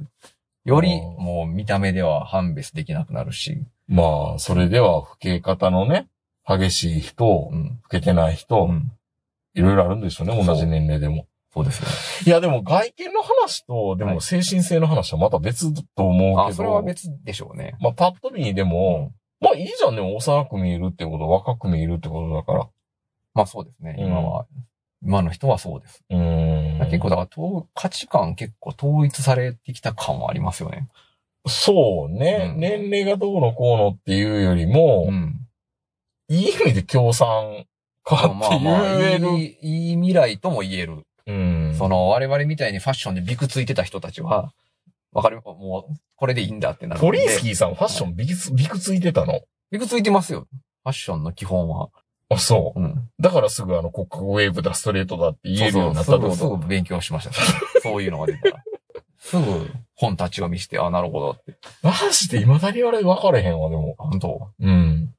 [0.65, 3.63] より、もう見た目では判別できなくなるし。
[3.87, 6.07] まあ、それでは、老け方のね、
[6.47, 7.79] 激しい人う、ん。
[7.83, 8.91] 老けてない人、うん。
[9.55, 11.25] いろいろあるんでしょうね、同じ年齢でも。
[11.53, 11.87] そうですよ。
[12.27, 16.45] いや、でも外見の話と、ではいも精神性の話はまた別だと思うけど。
[16.45, 17.75] あ、それは別でしょうね。
[17.81, 22.69] まあ、パッと見でも、まあいいじゃんね、幼く見えるってこと、若く見えるってことだから。
[23.33, 24.45] まあそうですね、うん今は。
[25.01, 26.03] 今の人はそうです。
[26.09, 26.89] うーん。
[26.89, 30.89] 結構だから統価値観結構統一されてきた感はありますよね。
[31.47, 35.39] そうね、うん年齢がどうのこうのっていうよりも、うん。
[36.27, 37.65] いい意味で協賛
[38.03, 39.29] かって言える。
[39.39, 41.05] いい、いい未来とも言える。
[41.29, 41.75] うん。
[41.77, 44.51] その、我々みたいにファッションでビクついてた人たちは、
[45.11, 45.41] わかる？
[45.43, 47.01] もう、これでいいんだってなる。
[47.01, 49.41] ポリンスキーさんファッションビクつ、ビクついてたの？
[49.71, 50.47] ビクついてますよ。
[50.83, 51.89] ファッションの基本は。
[52.29, 52.85] あ、そうん。
[52.85, 53.09] う。
[53.19, 56.21] だからすぐあの国家ウェーブだ、ストレートだって言えるようになったと？
[56.21, 57.33] すぐすぐ勉強しました。
[57.81, 58.63] そういうのが出たら。
[59.17, 61.57] すぐ本立ち読みして、あ、なるほどって。
[61.83, 63.95] マジで未だにあれ分かれへんわ、でも。
[63.97, 64.51] 本当？
[64.59, 65.13] うん。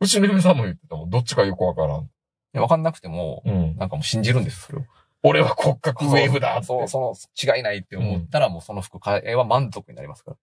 [0.00, 1.10] うちの嫁さんも言ってたもん。
[1.10, 2.02] どっちかよくわからん。
[2.02, 2.06] い
[2.54, 3.76] やわかんなくても、うん。
[3.76, 4.82] なんかもう信じるんです、それを。
[5.24, 6.62] 俺は国家ウェーブだ。
[6.62, 7.14] そう、その
[7.56, 10.36] 違いないって思ったら、もうその服買えば満足になりますから。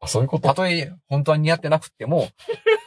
[0.00, 2.28] あそういうことたとえ本当は似合ってなくても、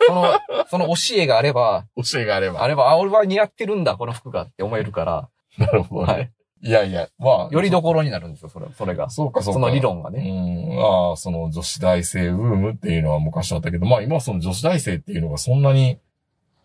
[0.08, 2.64] その、その教えがあれば、教えがあれば。
[2.64, 6.14] あれば、あ、俺は似合ってるんだ、この服がって思えるから、なるほどね。
[6.14, 6.32] はい。
[6.64, 7.54] いやいや、まあ。
[7.54, 9.10] よりどころになるんですよ、それ、それが。
[9.10, 9.60] そうかそうか。
[9.60, 10.76] その理論がねう。
[10.76, 10.80] ん。
[10.84, 16.00] ああ、その女子大生ブームっていうのは昔あったけど、まあ今その女子大生っていうのがそんなに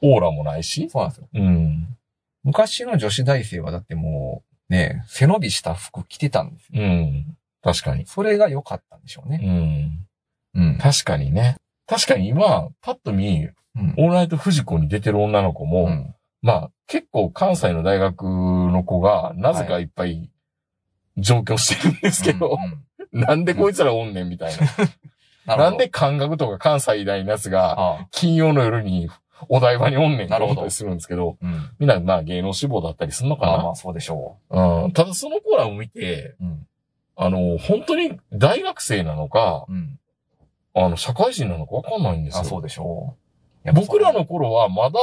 [0.00, 0.88] オーラもないし。
[0.90, 1.28] そうなんですよ。
[1.34, 1.96] うん。
[2.42, 6.82] 昔の女子大生はだってもう、ね、背伸びした服着てたんですよ。
[6.82, 7.36] うん。
[7.62, 8.06] 確かに。
[8.06, 9.36] それが良かったんでしょううね。
[9.36, 10.06] ん。
[10.54, 10.78] うん。
[10.78, 11.56] 確かにね。
[11.86, 20.30] 確かに今、パッと見、うんオールナイトフジコに出てる女の子も、うんまあ、結構関西の大学の子が、なぜかいっぱい
[21.16, 22.82] 上京してるんですけど、うんうん
[23.12, 24.66] なんでこいつらおんねんみたいな。
[25.56, 29.10] ななんで感覚とか関西大のやつが、金曜の夜に
[29.48, 31.70] お台場におんねんってなるほど思ったりするんですけど、うん。
[31.78, 33.52] みんなまあ芸能志望だったりするのかな。
[33.52, 36.44] まあまあ、そうでしょうん、ただその子らを見て、う。
[36.44, 36.66] うん。
[37.16, 39.98] あの、本当に大学生なのか、うん。
[40.74, 42.44] あの、社会人なのかわかんないんですあ、よ。
[42.46, 43.16] そうでしょ
[43.64, 43.72] う。
[43.74, 44.98] 僕らの頃はまだ、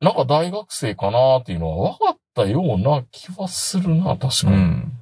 [0.00, 4.56] なんか大学生かなっていうのは分かったような気はするな、確かに。
[4.56, 4.92] うん。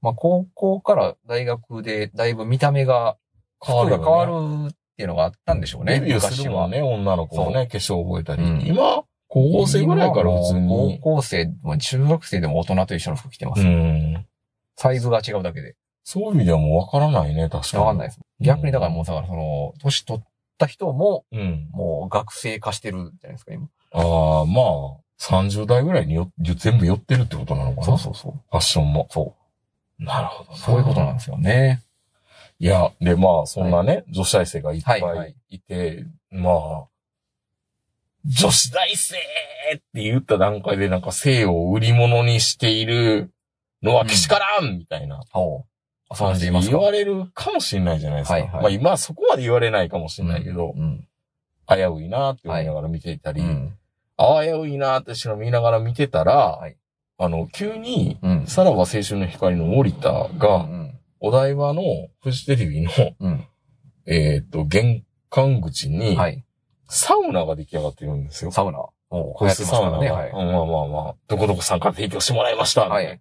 [0.00, 3.16] まあ、高校から大学でだいぶ見た目が、
[3.60, 6.00] 服変わるよねが変わるっていうのがあったんでしょうね。
[6.00, 6.66] デビューするも。
[6.66, 8.42] ね、女の子もね、化粧覚えたり。
[8.42, 10.98] うん今、高校生ぐらいから普通に。
[11.00, 13.62] 高校生も中学生でも大人と一緒の服着てます。
[13.62, 14.26] うん。
[14.74, 15.76] サイズが違うだけで。
[16.02, 17.84] そういう意味ではもう分からないね、確かに。
[17.84, 18.20] わかんないです。
[18.40, 20.24] 逆にだからもう、だからその、年取っ
[20.58, 21.68] た人も、うん。
[21.70, 23.68] もう学生化してるじゃないですか、今。
[23.92, 27.84] ああ、まあ、30代ぐらいによ全部寄ってるってことなのかな。
[27.84, 28.32] そうそうそう。
[28.32, 29.06] ファッションも。
[29.10, 29.36] そ
[30.00, 30.56] なるほどう。
[30.56, 31.82] そういうことなんですよね。
[32.60, 36.86] いや、で、まあ、そんなね、女子大生がいっぱはいはいいて、まあ、
[38.24, 43.30] 女子大生って言った段階でなんか性を売り物にしている
[43.82, 45.68] のはけしからんみたいなほう。
[46.10, 46.76] あそう感じ言いますか。
[46.76, 48.34] 言われるかもしれないじゃないですか。
[48.34, 51.06] はいはいまあ今そこまで言われないかもしれないけど、うん。
[51.68, 53.74] 危ういなって思いながら見ていたり、うん。
[54.16, 56.76] あ危ういなってしの見ながら見てたら、はい
[57.20, 58.46] あの、急に、うん。
[58.46, 60.77] さらば青春の光の森田うが、ん。
[61.20, 61.82] お台場の
[62.22, 63.44] フジテレビの、うん。
[64.06, 66.44] えっ、と、玄関口に、はい。
[66.88, 68.50] サウナが出来上がってるんですよ。
[68.50, 68.78] サウナ。
[69.10, 70.00] お個室サウナが。
[70.00, 70.10] ね。
[70.10, 70.30] はい。
[70.30, 72.88] うんまあまあまあ、どこどこさんから提供してもらいました。
[72.88, 73.20] はい。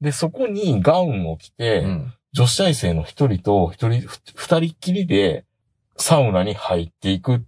[0.00, 2.14] で、そこにガウンを着て、うん。
[2.32, 5.44] 女子大生の一人と一人、ふ二人っきりで、
[5.96, 7.40] サウナに入っていくっ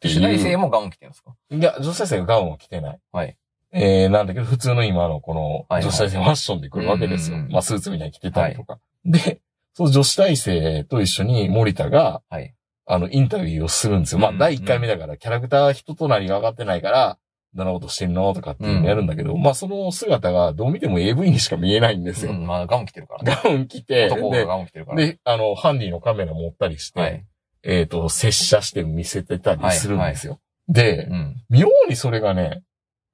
[0.00, 0.20] ていう。
[0.20, 1.34] 女子大生もガウン着てるんですか？
[1.50, 3.00] いや、女子大生がガウンを着てない。
[3.10, 3.36] はい。
[3.72, 7.38] えー、なんだけど、普通の今のこの、はい女子大生ファッションで来るわけですよ。
[7.48, 8.78] まあ、スーツみたいに着てたりとか。
[9.06, 9.40] で、
[9.74, 12.54] その女子大生と一緒に森田が、はい。
[12.86, 14.18] あの、インタビューをするんですよ。
[14.18, 17.18] まあ、うん第1回目だから、キャラクター人となりが上がってないから、
[17.54, 22.32] どんなことしてんのとかっていうのやるんだけど、まあ、その姿がどう見ても AV にしか見えないんですよ。
[22.32, 22.46] うん。
[22.46, 23.40] まあ、ガウン着てるからね。
[23.42, 24.98] ガウン着て、男がで、ガウン着てるから。
[24.98, 27.24] で、あの、ハンディのカメラ持ったりして、はい。
[27.62, 30.40] えっ、と、接写して見せてたりするんですよ。
[30.68, 31.36] で、うん。
[31.48, 32.62] 妙にそれがね、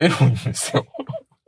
[0.00, 0.86] エロいんですよ。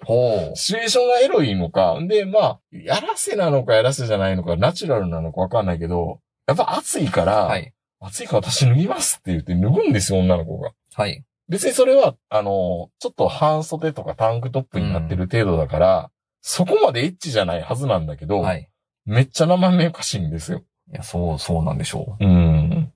[0.05, 0.57] ほう。
[0.57, 7.73] シチュエーションがエロいのか、で、まあ、やらせなのかやらせじゃないのか、ナチュラルなのかわかんないけど、やっぱ暑いから、はい。
[8.01, 10.73] 暑いから私脱ぎますって言って脱ぐんですよ、女の子が。
[10.95, 11.25] はい。
[11.49, 16.11] 別にそれは、あの、ちょっと半袖とかタンクトップになってる程度だから、
[16.41, 18.69] そこまでエッチじゃないはずなんだけど、はい。
[19.05, 20.63] めっちゃ生めかしいんですよ。
[20.93, 22.93] いや、そう、そうなんでしょうん。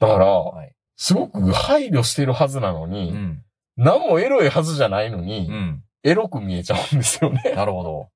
[0.00, 0.18] だかう。
[0.18, 0.74] ら、はい。
[0.96, 3.42] すごく配慮してるはずなのうに、ん。
[3.76, 5.82] 何もエロいはずじゃないのに、うん。
[6.04, 7.52] エロく見えちゃうんですよね。
[7.54, 8.08] なるほど。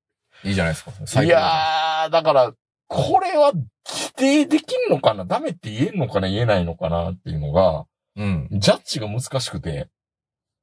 [0.44, 0.90] いいじゃないですか。
[0.90, 2.52] い最高じゃんやー、だから、
[2.88, 8.48] これは規定できんのかなダメって言えんのかな言えないのかなっていうのが、うん。
[8.52, 9.88] ジャッジが難しくて、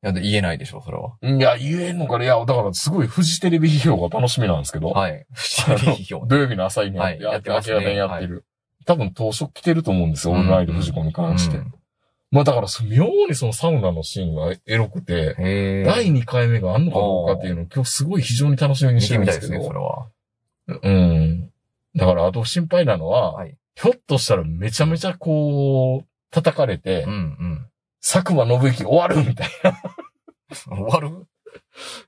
[0.04, 1.16] いや、で言えないでしょ、それは。
[1.22, 5.26] いや、言えんのかないや、だからすごいフジテレビ批評が楽しみなんですけど、はい。
[5.68, 8.46] あの批評土曜日の朝にやって、はいやってますけ方にやってる。
[8.86, 11.58] 多分当初来てると思うんですよ、オールナイトフジコに関して。
[11.58, 11.74] うん
[12.34, 15.36] まあだから、そ妙にそのサウナのシーンがエロくて。
[15.86, 19.80] 第2回目があんのかどうかっていうのを今日すごい非常に楽しみに見してるんてみたいですね、ですけど。
[20.68, 20.82] それは。
[20.82, 21.52] うん。
[21.96, 23.56] だから、あと心配なのは、はい。
[23.76, 27.68] ひょっとしたらめちゃめちゃこう、叩かれて、うんうん。
[28.02, 29.50] 佐久間信之終わるみたい
[30.52, 31.12] 終わる？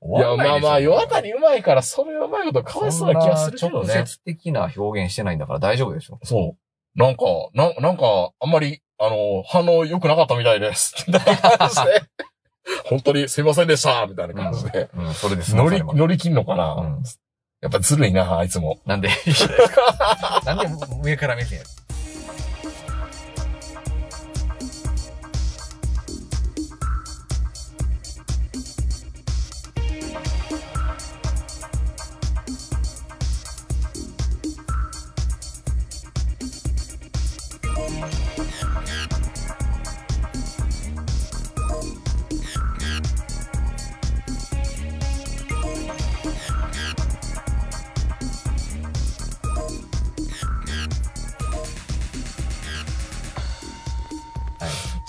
[0.02, 0.18] な。
[0.18, 3.94] いや、まあまあ、世当たりうまいから、それはうまいことかわいそうな気がするけどね。
[3.94, 6.18] 直接的な表現してないんだから大丈夫でしょ。
[6.24, 6.98] そう。
[6.98, 11.04] なんか、な、なんか、あんまり、あの、反応良くなかったみたいです。
[11.06, 12.02] みたいな感じで。
[12.84, 14.88] 本当にすいませんでしたみたいな感じで。
[14.96, 15.54] うん、それです。
[15.54, 17.02] 乗り、乗り切んのかな、うん
[17.62, 18.78] やっぱずるいな、あいつも。
[18.84, 19.08] なんで、
[20.44, 20.68] なんで
[21.02, 21.70] 上から目線やる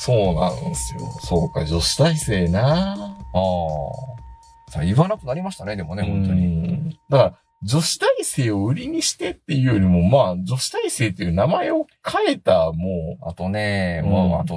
[0.07, 1.01] そうなんですよ。
[1.21, 2.93] そうか、女子大生な。
[2.93, 3.39] あ
[4.69, 4.71] あ。
[4.71, 6.47] さあ言わなくなりましたね、でもね、本当に。
[6.47, 6.99] に。
[7.09, 14.55] だから、女子大生を売りにしてっていうよりも、まあ、女子大生っていう名前を変えた、もあとね、うんもう、あと、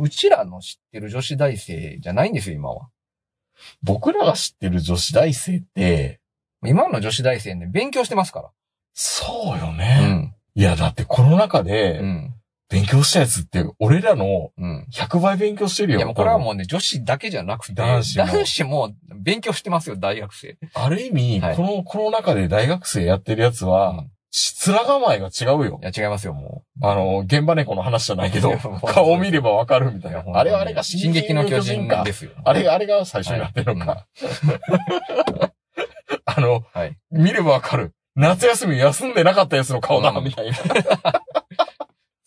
[0.00, 2.84] うちらの知ってる女子大生じゃないんですよ、今は。
[2.84, 2.88] う、
[3.82, 6.20] 僕らが知ってる女子大生って、
[6.64, 8.52] 今の女子大生ね、勉強してますか
[8.94, 9.72] そうよら。
[9.72, 10.36] ね。
[10.54, 12.34] いや、だってコロナ禍うでん。
[12.72, 14.86] 勉強したやつって、俺らのうん。
[14.92, 15.98] 100倍勉強してるよ。
[15.98, 16.40] いや、もうこれはう。
[16.40, 20.56] もうね、女子だけじゃなくて、男子も男子も勉強してますよ、大学生。
[20.74, 25.84] ある意味、はいこのコロナ禍で大学生やってるやつは、うん面構えが違うよい。
[25.84, 28.56] や、違いますよ、もあの、現場猫の話じゃないけど
[28.86, 30.00] 顔を見ればわかるみう。
[30.00, 30.20] たいな。
[30.20, 32.14] やあれはあれが進撃の巨人かで。
[32.14, 32.30] すよ。
[32.42, 34.06] あれ、あれが最初になってるのか。
[36.24, 36.96] あの、はい。
[37.10, 37.92] 見ればわかる。
[38.14, 40.56] 夏休み休んでなかったやつの顔だ、うんみたいな。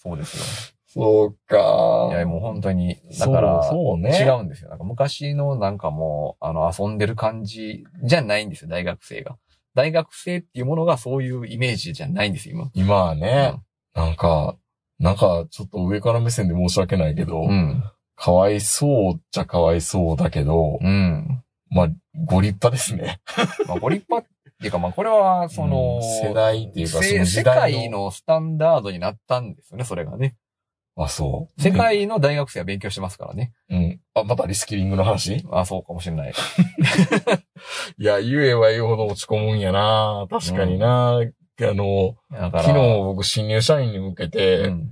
[0.05, 0.75] そうですよ。
[0.87, 2.09] そうか。
[2.11, 4.17] いや、もう本当に、だから、そうそうね。
[4.17, 4.69] 違うんですよ。
[4.69, 9.37] なんか昔のなんかもう、あの、遊んでる感じじゃないんですよ、大学生が。
[9.73, 13.15] 大学生っていうものがそういうイメージじゃないんですよ、今は今。
[13.15, 13.55] ね、
[13.93, 14.55] なんか、
[14.99, 17.83] なんか、ちょっと上から目線で申し訳ないけど、うん。
[18.15, 21.43] かわいそうじゃかわいそうだけど、うん。
[21.69, 21.87] まあ、
[22.25, 23.19] ご立派ですね。
[23.67, 24.29] まあ、ご立派
[24.65, 30.36] っていうか、まあ、これは、その、うん世代っていうかそのせ世界のスタンダードになったんですよね、それがね。
[30.97, 31.62] あ、そう。
[31.62, 33.54] 世界の大学生は勉強してますからね。
[33.69, 33.99] うん。
[34.15, 35.45] あ、またリスキリングの話？
[35.51, 36.34] あ、そうかもしれない。
[37.99, 41.19] いや、言えば言うほど落ち込むんやな確かにな、あ
[41.60, 44.91] の、だから、昨日僕新入社員に向けて、うん、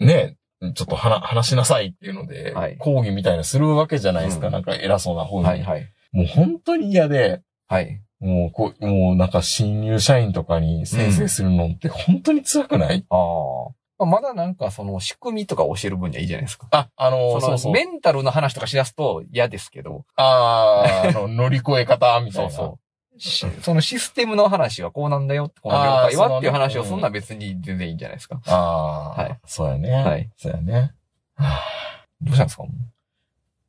[0.00, 0.36] ね、
[0.74, 4.46] ちょっと話、話しなさいっていうので、はい講義みたいなするわけじゃないですか。
[4.46, 5.46] うんなんか偉そうな方に。
[5.46, 5.88] はいはい。
[6.12, 8.02] もう本当に嫌で、はい。
[8.22, 13.68] もうこう、もうなんか新入社員とかに先生するのって本当に辛くない、ああ。
[13.98, 16.68] まあまだなんかその仕組みとか教える分にはいいじゃないですか。
[16.70, 17.72] あ、あの、そのそうそう。
[17.72, 20.04] メンタルの話とかしだすと嫌ですけど。
[20.16, 22.50] ああ、あの、乗り越え方みたいな。
[22.50, 22.78] そうそ
[23.16, 23.20] う。
[23.20, 28.40] しそのシステムの話はこうなんだよって、この業あー界はっていう話をそんな別に全然いいんじゃないですか。
[28.46, 29.90] ああ、はいそうやね。
[29.92, 30.30] はい。
[30.36, 30.94] そうやね。
[31.34, 32.64] は あどうしたんですか？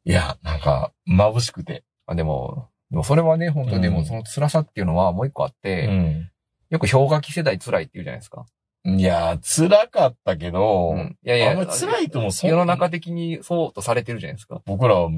[0.06, 1.84] いや、なんか、眩しくて。
[2.08, 6.30] あでも、でもそれはね、本当にでうんもその辛さっていうのはもう一個あって、ん。
[6.70, 8.46] よく氷河期世代辛いって言うじゃないですか。
[8.86, 11.18] いや、辛かったけど、うん。
[11.26, 14.62] いやいや、あんまり辛いともそん世の中的にそうとされてるじゃないですか。
[14.68, 15.18] 僕らは、も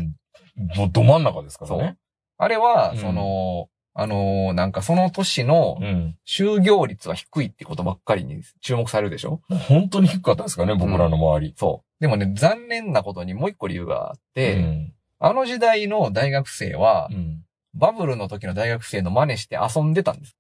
[0.85, 1.97] うど真ん中ですからね。
[2.37, 6.15] あれは、うんその、あのーなんかその年のうん。
[6.25, 9.41] 就業率は低いってことばっかりに注目されるでしょ？
[9.67, 11.53] 本当に低かったですかね、僕らの周り。
[11.57, 12.01] そう。
[12.01, 14.93] でもね、残念なことにもう一個理由があって、うん。
[15.19, 17.41] あの時代の大学生は、うん。
[17.75, 20.35] バブルの時の大学生の真似して遊んでたんです。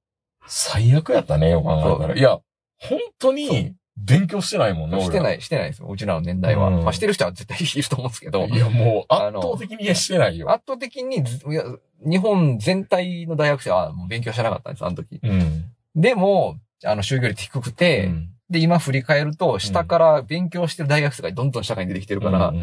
[0.47, 2.15] 最悪やったね、よく考えたそら。
[2.15, 2.39] いや、
[2.77, 5.01] 本当に勉強してないもんね、。
[5.01, 5.87] してないい、してないですよ。
[5.87, 6.67] うちらの年代は。
[6.67, 10.51] うんまあ、してる人は絶対いると思うんですけど、いや、もう圧倒的にしてないよ。
[10.51, 11.23] 圧倒的に
[12.05, 15.19] 日本全体の大学生はもう勉強してなかったんです、あの時。
[15.23, 15.65] うん。
[15.95, 22.53] でも、あの、就業率低くて、うんで、今振り返ると、下から勉強してる大学生がどんどん社会に出てきてるから、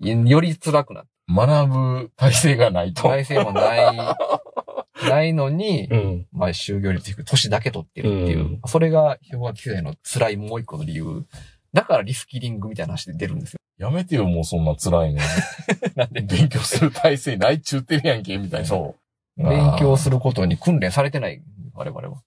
[0.00, 3.02] より辛くなって、学ぶ体制がないと。
[3.02, 3.96] 体制もない、
[5.08, 6.26] ないのに、うん。
[6.32, 8.38] まあ、就業率低く、年だけ取ってるっていう。
[8.38, 11.24] うんそれが氷河期世代の辛いもう一個の理由。
[11.72, 13.58] だからリスキリングみたいな話で出るんですよ。
[13.78, 15.20] やめてよ、もうそんな辛いの。
[15.96, 16.20] なんで？
[16.20, 18.66] 勉強する体制ないっちゅうてるやんけ、みたいな。
[18.66, 18.96] そ
[19.38, 19.48] う。
[19.48, 21.42] 勉強することに訓練されてない、
[21.74, 22.22] 我々は。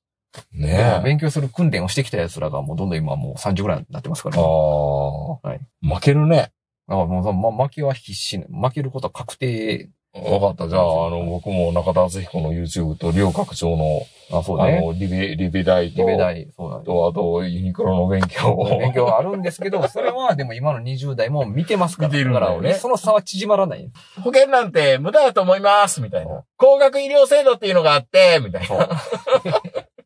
[0.52, 1.02] ねえ。
[1.04, 4.44] 勉強する訓練をしてきた奴らがもうどんどん今もう30ぐらいになってますから、あね。
[4.46, 5.48] あ。
[5.48, 6.52] はい負けるね。
[6.88, 10.70] だからもう、ま、負けは必死、負けることは確定わかった。
[10.70, 14.78] じゃあ、あの、僕も中田敦彦の YouTube と、両拡張の、あ、そうね。
[14.78, 16.86] あの、リベ、リベ大と、リベ大、そうなんです。
[16.86, 18.80] と、あと、ユニクロの勉強を。
[18.80, 22.10] 勉強があるんですけど、 それはでも今の20代も見てますから。
[22.10, 23.92] 見てるからその差は縮まらない。
[24.24, 26.44] 保険なんて無駄だと思います、みたいな。
[26.56, 28.70] 高額医療制度っていうのがあって、みたい。
[28.70, 28.88] な。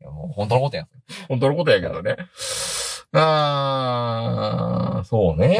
[0.10, 0.88] もう本当のことやん。
[1.28, 2.16] 本当のことやけどね。
[3.14, 5.60] あー、そうね。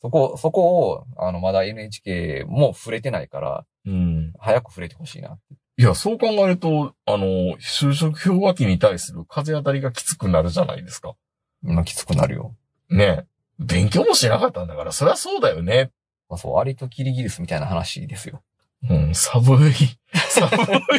[0.00, 4.32] さそこ、そこを、あの、まだ NHK も触れてないから、うん。
[4.38, 5.38] 早く触れてほしいな。
[5.76, 7.26] いや、そう考えると、あの、
[7.58, 11.14] 就職氷河期に対する風当たりがきつくなるじゃないですか。
[11.62, 12.54] まあ、きつくなるよ。
[12.90, 13.24] ね
[13.58, 15.90] 勉強もしなかったんだから、そりゃそうだよね。
[16.28, 18.42] まあ、そう、アリとキリギリスみたいな話ですよ。
[18.88, 19.72] うん、寒い。
[20.30, 20.48] 寒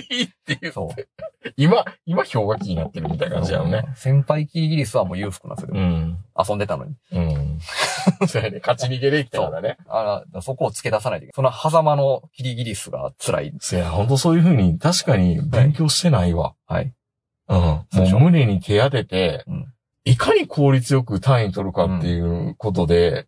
[0.09, 1.07] いって言そって。
[1.55, 3.85] 今、今氷河期になってるみたいな感じだよね。
[3.95, 5.71] 先輩キリギリスはもう裕福なんですよ。
[5.73, 6.17] うん。
[6.37, 6.95] 遊んでたのに。
[7.11, 7.59] うん。
[8.27, 8.59] そうやね。
[8.59, 9.77] 勝ち逃げできたからね。
[9.87, 11.51] あら、そこを付け出さないといけない。
[11.51, 13.53] その狭間のキリギリスが辛い。
[13.59, 16.55] そや、ほんとそういう風に、確かに勉強してないわ。
[16.67, 16.93] はい。
[17.47, 17.59] うん。
[17.59, 19.73] もう胸に手当てて、うん
[20.05, 23.27] いかに効率よく単位取るかっていうことで、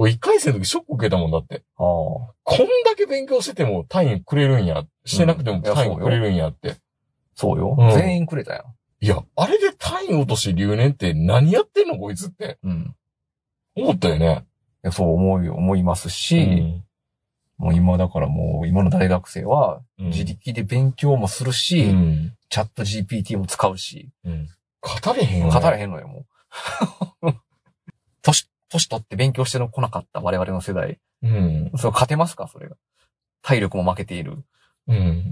[0.00, 1.62] 俺一回生の時ショック受けたもんだって。
[1.76, 1.84] ああ。
[1.84, 4.84] こんだけ勉強してても単位くれるんや。
[5.04, 6.76] してなくても単位くれるんやって。
[7.34, 7.76] そうよ。
[7.78, 8.64] うん全員くれたやん。
[9.04, 12.58] いや、あれで単位落として留年って何やってんのこいつって。
[12.62, 12.94] うん。
[13.76, 14.46] 思ったよね。
[14.82, 16.82] いやそう思うよ、思いますし、
[17.58, 22.32] もう今だからもう、今の大学生は、うん自力で勉強もするうし、ん。
[22.48, 24.48] チャット GPT も使うし、うん。
[24.80, 25.60] 語れへんよ、ね。
[25.60, 26.24] 語れへんのよ、も
[27.22, 27.34] う。
[28.70, 30.98] 年、年取って勉強してこなかった我々の世代。
[31.22, 31.70] うん。
[31.76, 32.48] それ勝てますか？
[32.48, 32.76] それが。
[33.42, 34.44] 体力も負けている。
[34.88, 35.30] うん。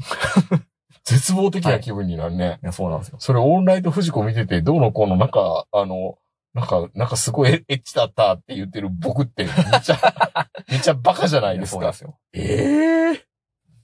[1.05, 2.59] 絶望的な気分になるね。
[2.62, 3.16] いや、そうなんですよ。
[3.18, 6.18] それオンライト藤子見てて、どうのこうの、なんか、あの、
[6.53, 9.98] なんか、なんかすごいエッチだったって言ってる僕って、めっちゃ、
[10.68, 11.92] めっちゃバカじゃないですかそうで。
[11.96, 12.18] すよ。
[12.35, 13.24] ええ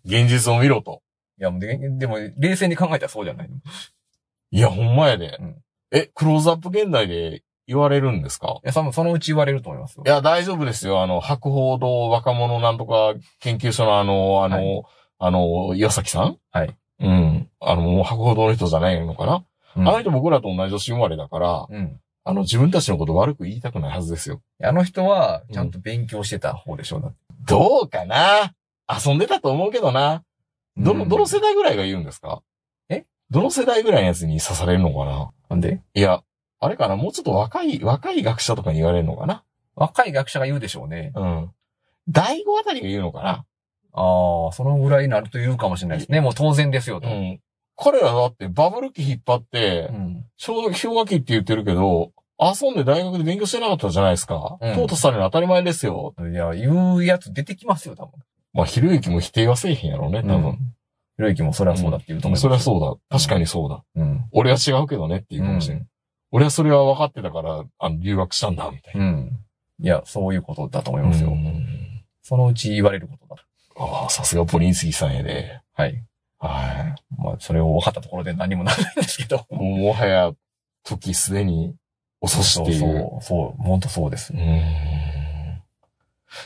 [0.04, 1.02] 現実を見ろと。
[1.38, 3.56] いや、ででも、冷静に考えたらそうじゃないの？
[4.50, 5.36] いや、ほんまやで。
[5.40, 5.56] うん
[5.92, 8.60] え、クローズアップ現代で言われるんですか？
[8.64, 10.08] いや、多分そのうち言われると思いますよい。
[10.08, 11.02] や、大丈夫ですよ。
[11.02, 14.84] あの、博報堂若者なんとか研究所のあの、あの、は
[15.18, 16.38] あの、岩崎さん？
[16.50, 16.76] はい。
[17.00, 17.48] うん。
[17.60, 19.44] あの、もう博報堂の人じゃないのかな、
[19.76, 22.00] うんあの人僕らと同じ年生まれだから、うん。
[22.24, 24.40] あの、自分たちのこと悪く言いたくないはずですよ。
[24.62, 28.54] あの人は、ちゃんと勉強してた方でしょう、だってどうかな？
[28.88, 30.22] 遊んでたと思うけどな。
[30.76, 32.42] どどの世代ぐらいが言うんですか？
[32.88, 33.04] え？
[33.30, 35.30] どの世代ぐらいのやつに刺されるのかな？
[35.50, 35.82] なんで？
[35.94, 36.22] いや、
[36.64, 36.96] あれかな？
[36.96, 39.44] もうちょっと若い、若い学者とかに言われるのかな？
[39.76, 41.12] 若い学者が言うでしょうね。
[41.14, 41.50] うん。
[42.08, 43.44] 第五あたりが言うのかな？
[43.92, 46.20] ああ、そのぐらいになると言うかもしれないですね。
[46.20, 47.08] もう当然ですよと。
[47.08, 47.40] うん。
[47.76, 50.24] 彼らだってバブル期引っ張って、うん。
[50.44, 54.58] 氷河期って言ってるけど、遊んで大学で勉強してなかったじゃないですか。
[54.60, 56.14] うん淘汰されるの当たり前ですよ。
[56.18, 58.12] いや、言うやつ出てきますよ、多分。
[58.52, 60.52] まあ、ひろゆきも否定はせえへんやろうね、多分。
[60.52, 60.58] ひ
[61.18, 62.42] ろゆきもそれはそうだって言うと思います。
[62.42, 63.18] それはそうだ。
[63.18, 63.84] 確かにそうだ。
[63.96, 64.00] う。
[64.00, 64.24] うん。
[64.32, 65.86] 俺は違うけどねって言うかもしれん
[66.30, 69.04] 俺はそれは分かってたから、あの、留学したんだ、みたいな。
[69.04, 69.40] うん。
[69.80, 71.30] いや、そういうことだと思いますよ。
[71.30, 71.84] うん
[72.26, 73.44] そのうち言われることだ。
[73.76, 75.60] ああ、さすがポリンスキーさんやで。
[75.74, 76.02] はい。
[76.38, 79.46] はまあ、それを分かったところで何もならないんですけど。
[79.50, 79.54] い。
[79.54, 80.32] もうもはや、
[80.84, 81.74] 時すでに
[82.22, 82.78] 遅しっていう。
[82.78, 84.36] そう、そう、本当そうですう。
[84.36, 84.44] ーん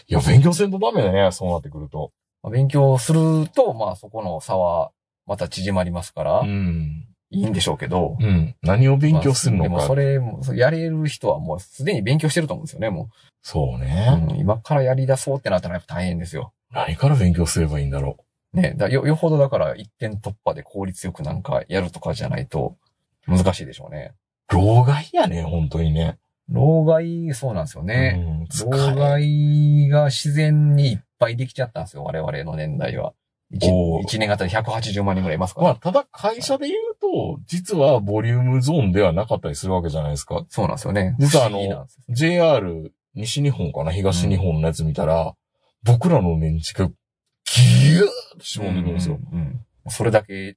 [0.08, 2.12] いや、勉強せんとダメだね、そうなってくると。
[2.42, 4.90] まあ勉強すると、まあ、そこの差は
[5.26, 7.07] また縮まりますから、ん。
[7.30, 8.16] いいんでしょうけど。
[8.18, 8.54] うん。
[8.62, 9.70] 何を勉強するのか。
[9.70, 13.08] まあでもそれも、やれる人はもうすでに勉強してると思うんですよね、もう。
[13.42, 14.28] そうね。
[14.30, 16.52] うん今からやり出そうってなったらやっぱ大変ですよ。
[16.72, 18.18] 何から勉強すればいいんだろ
[18.52, 22.76] ね、だよ、よほどだから一点突破で効率よくなんかやるとかじゃないと
[23.26, 24.12] 難しいでしょうね。
[24.50, 24.54] う。
[24.54, 26.18] 老害やね、本当にね。
[26.48, 28.16] 老害、そうなんですよね。
[28.18, 28.42] うん。
[28.44, 33.12] 疲老れ害が自然にいっぱいできちゃったんですよ、我々の年代は。
[33.50, 35.68] 一年型で180万人ぐらいいますから。
[35.68, 40.44] まあ、ただ会社で言うと、実はボリュームゾーンではなかったりするわけじゃないですか。
[40.48, 41.16] そうなんですよね。
[41.18, 41.61] 実はあの
[42.11, 45.34] JR 西日本かな東日本のやつ見たら、
[45.82, 49.18] 僕らの年次がギューって絞んでくるんですよ。
[49.32, 50.55] うんうんそれだけ違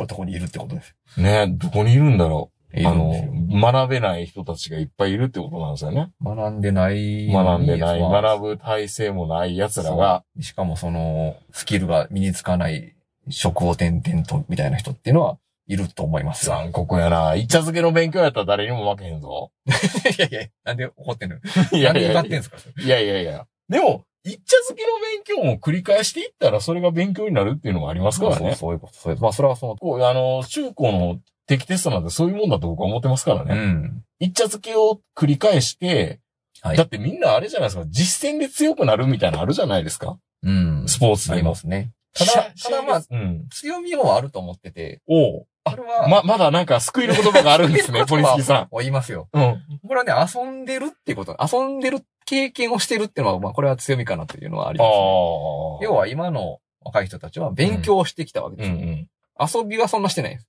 [0.00, 0.94] うところにいるってことです。
[1.20, 3.12] ねどこにいるんだろあの
[3.60, 6.10] 学べない人たちがいっぱいいるってことなんですよね。
[6.24, 7.26] 学んでない。
[7.26, 12.94] 学んでない、まあ学ぶ体制もない奴らが、しかもその、スキルが身につかない
[13.28, 16.56] 職を転々とみたいな人っていうのはいると思いますよ。
[16.56, 17.34] 残酷やな。
[17.34, 19.50] いっちゃ漬けの勉強やったら誰にも負けへんぞ。
[20.18, 21.36] いやいや、なんで怒ってんの？
[21.72, 22.56] いやいやいやなんで怒ってんすか？
[22.82, 23.46] いやいやいや。
[23.68, 28.54] でも、いっちゃ漬けの勉強も繰り返していったらそれが勉強になるっていうのもありますからそうね。
[28.54, 29.24] そういうこと、そういうこと。
[29.24, 33.54] まあ、それはその、こう、あの、中高の敵テストなんてそういうもんだと僕は思ってますからうね。
[33.54, 34.04] ん。
[34.20, 36.20] いっちゃ漬けを繰り返して、
[36.60, 40.16] はいだってみんなあれじゃないですか、実践で強くなるみたいなのあるじゃないですか。
[40.44, 40.84] うん。
[40.86, 41.42] スポーツあり。
[41.42, 41.90] ますね。
[42.14, 43.48] ただ、ただまあうん。
[43.50, 49.28] 強みもあると思ってて、おうこれは、ま、まだなんか救いの言葉があるんですね、 ポリスキーさを言いますよ。
[49.34, 49.38] ん。
[49.38, 49.80] うん。
[49.86, 55.86] これはね、遊んでるってこと、遊んでる経験をしてるっていうのは、まあ、これは強みかなというのはありああます、ね。
[55.86, 58.76] 要は今の若い人たちは勉強をしてきたわけですよ。
[58.76, 59.08] うんうん。
[59.40, 60.48] 遊びはそんなしてないです。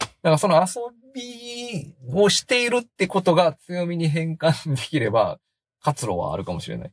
[0.00, 0.08] うん。
[0.08, 0.80] だからその遊
[1.14, 5.38] びをしているってことが強みに変換できれば、
[5.82, 6.92] 活路はあるかもしれない。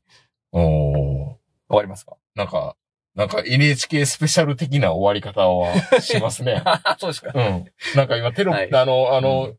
[0.51, 1.35] おー
[1.69, 2.15] わかりますか？
[2.35, 2.75] なんか、
[3.15, 6.63] なんか NHK スペシャル的な終わり方はしますね。
[6.99, 7.31] そうですか。
[7.33, 7.65] うん。
[7.95, 9.53] なんか今テロッはいプ、あの、あの、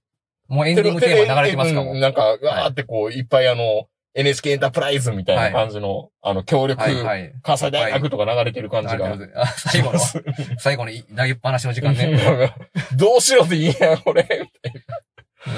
[0.49, 3.88] もうエンディングテーマ流れてますかもうんなんか、わーってこう、いっぱいあの、
[4.18, 7.32] NHK エンタープライズみたいな感じの、あの、協力、はいはい。
[7.42, 9.16] 関西大学とか流れてる感じが。
[9.36, 9.98] あ最後の、
[10.58, 12.52] 最後に投げっぱなしの時間ね。
[12.98, 14.26] どうしろでいいやん、これ。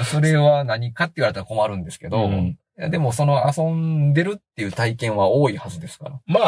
[0.05, 2.57] それは何かって言われたら困るんですけど、うん
[2.89, 6.19] でもその遊んでるっていう体験は多いはずですから。
[6.25, 6.39] ま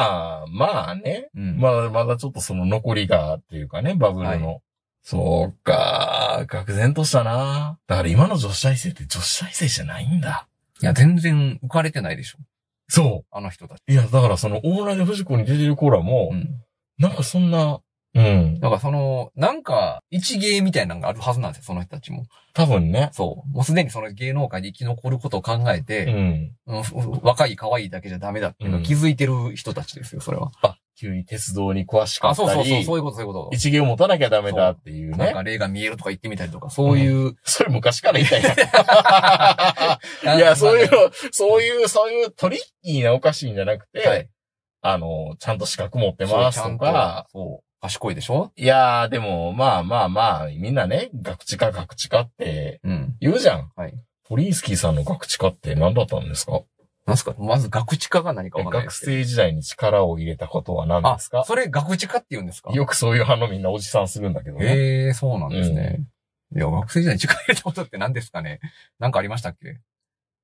[0.44, 1.30] あ、まあね。
[1.36, 4.62] うんまだ、まだちょっとその残りがっていうかね、バブルの。
[5.04, 7.78] そうか、愕然としたな。
[7.88, 10.48] だから今の女子大生って女子大生じゃないんだ。
[10.84, 12.40] いや、全然浮かれてないでしょ。
[12.90, 13.80] そあの人たち。
[13.88, 13.92] う。
[13.94, 16.62] いや、だからその、オーライで藤子に出てる子らも、うん。
[16.98, 17.80] なんかそんな、
[18.16, 18.60] うん。
[18.60, 22.26] だからその、なんか、一芸みたいなのがあるはずなんですよ、その人たちも。
[22.54, 23.10] 多分ね。
[23.14, 23.50] そう。
[23.50, 26.56] もうすでにその芸能界で生き残ることを考えうて、ん。
[26.68, 30.52] うんふ若い可愛いだけじゃダメだっていうのを気づいてる人たちですよ、それは。
[30.62, 33.50] あ、急に鉄道に詳しかあ、ったり、そうそうそう、そういうこと、そういうこと。
[33.54, 35.18] 一芸を持たなきゃダメだっていうね。
[35.18, 37.36] なんか霊が見えるとか言ってみたりとか、そういう。
[37.44, 38.50] それ昔から言いたいな。
[40.38, 44.30] いや、そういうの、そういう、そういうトリッキーなおかしいんじゃなくて、はい。
[44.82, 47.64] あの、ちゃんと資格持ってそうますとちゃんとか、そう。
[47.82, 48.52] 賢いでしょ？
[48.56, 53.16] いやー、でも、まあまあまあ、みんなね、学知か学知かってうん。
[53.20, 53.72] 言うじゃん。
[53.76, 53.94] はい。
[54.26, 56.62] ポリンスキーさんの学知かって何だったんですか？
[57.06, 59.12] なんすかまず学知化が何かわかんないで学すけど。
[59.18, 62.72] 生時代に力を入れたことは何あですか、それ学知化って言うんですか？
[62.72, 64.66] よくそういう反応みんなおじさんするんだけどね。
[64.68, 66.00] へえ、そうなんですね。
[66.56, 68.62] いや、学生時代に力入れたことって何ですかね？
[69.00, 69.80] なんかありましたっけ？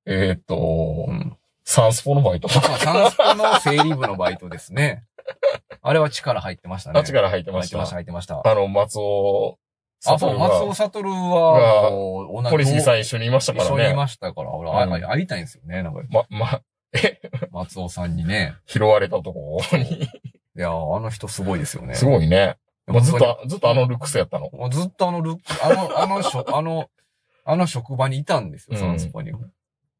[0.05, 1.37] えーっと、うん。
[1.63, 5.03] サンスポのバイトとまあ、か、サンスポの整理部のバイトですね。
[5.83, 6.99] あれは力入ってましたね。
[6.99, 7.77] あっちから入ってましてた。
[7.77, 8.41] 入っました、入ってました。
[8.43, 9.59] あの、松尾、
[10.05, 11.89] あ、そう、松尾悟は、
[12.43, 13.93] 同ポリスキーさん一一緒にいましたから緒にいね。
[13.95, 16.61] ましたから、俺、うんあ会いたいんですよね、なんか、ま、ま、
[17.51, 18.55] 松尾さんにね。
[18.65, 20.03] 拾われたとこに。
[20.03, 20.07] い
[20.55, 21.95] や、あの人すごいですよね。
[21.95, 22.57] すごいね。
[22.87, 24.49] もうずっと、ずっとあのルックスやったの？
[24.71, 26.89] ずっとあのルック、あの、あの、しょ あの、
[27.45, 29.31] あの職場にいたんですよ、うんサンスポに。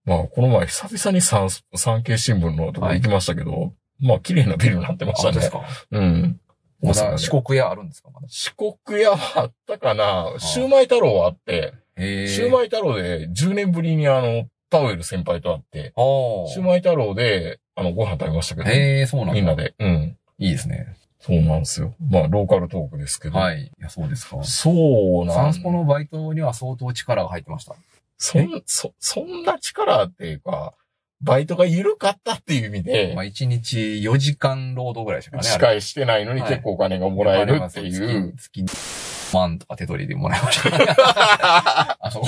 [0.06, 5.38] まあ、この前久々に産、産経新聞のとこ行きましたけど、まあ、綺麗なビルになってましたね。
[5.38, 5.62] あですか？
[5.92, 6.40] うん。
[6.82, 8.10] まだ四国屋あるんですか？
[8.14, 8.28] まだ。
[8.30, 11.74] 四国屋はあったかなシューマイ太郎はあって。
[11.98, 19.34] シューマイ太郎で10年ぶりにあの、タウエル先輩と会って、シューマイ太郎で、あの、ご飯食べましたけど、へえ、そうなんだ。
[19.34, 19.56] みんな。
[19.56, 19.74] で。
[19.80, 20.18] うん。
[20.38, 20.96] いいですね。
[21.20, 21.94] そうなんですよ。
[22.10, 23.38] まあ、ローカルトークですけど。
[23.38, 23.64] はい。
[23.64, 24.42] いや、そうですか。
[24.44, 27.76] そうなんサンスポのバイトには相当力が入ってました。
[28.18, 30.74] そん、そ、そんな力っていうか、
[31.22, 35.50] バイトが緩かったっていう意味でまあ、、1日4時間労働ぐらいでしたからね。
[35.50, 38.34] 司会してないのにはい結構お金がもらえるっていう。
[38.38, 40.86] 月、月万とか手取りでもらいました、ね。
[40.98, 42.28] あそこ。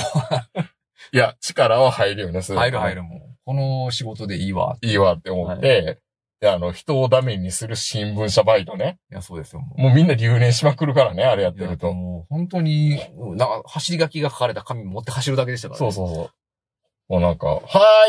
[1.12, 3.20] いや、力は入るよね、それ入る入るもう。
[3.44, 4.76] この仕事でいいわ。
[4.82, 5.98] いいわって思って、
[6.40, 8.98] で、あの、人をダメにする新聞社バイトね。
[9.10, 9.60] いや、そうですよ。
[9.60, 11.92] もうもうみんな留年しまくるからね、あれやってると。
[11.92, 16.30] もう本当に、なんか走り書きが書かれた紙持って走るだけでしたから、そうそうそう。
[17.12, 17.60] もうなんか、は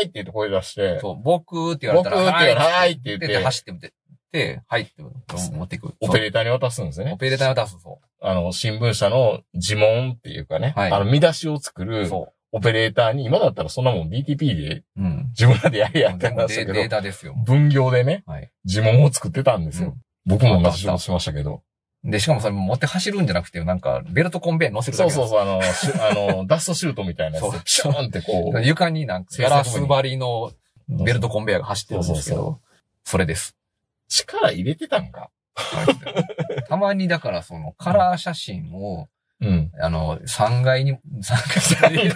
[0.02, 3.92] ーいって言って声出して、そう、僕って言われたら、僕って言われたらはいって言って走ってみて、
[4.32, 5.92] で、はいって持っていく。
[6.00, 7.12] オペレーターに渡すんですよね。
[7.12, 11.84] オペレーターに渡す、そあの、新聞社の呪文っていうかね、はいあの、見出しを作う。
[11.84, 14.84] るそオペレーターに、今だったらそんなもん DTP でう。
[14.96, 15.26] うん。
[15.30, 17.34] 自分らでやりやってでましたけどデデー、タですよ。
[17.44, 18.50] 分業でね、はい。
[18.64, 19.88] 呪文を作ってたんですよ。
[19.88, 19.94] うん
[20.26, 21.62] 僕も同じ仕事しましたけど。
[22.04, 28.58] で、しかもそれ持って走るんじゃなくて、なんか、ベルトコンベヤーに乗せるだけそうそうそう、あの、しあの、ダストシュートみたいなやそうつ、シューンってこう。
[28.58, 30.52] う、床になんか、ガラス張りの
[30.88, 32.60] ベルトコンベヤーが走ってるんですけど、
[33.04, 33.56] それです。
[34.08, 35.30] 力入れてたんか。
[36.68, 39.08] たまにだからそのカラー写真を、
[39.40, 39.70] うん。
[39.80, 40.98] あの、3階に、3
[41.82, 42.10] 階に、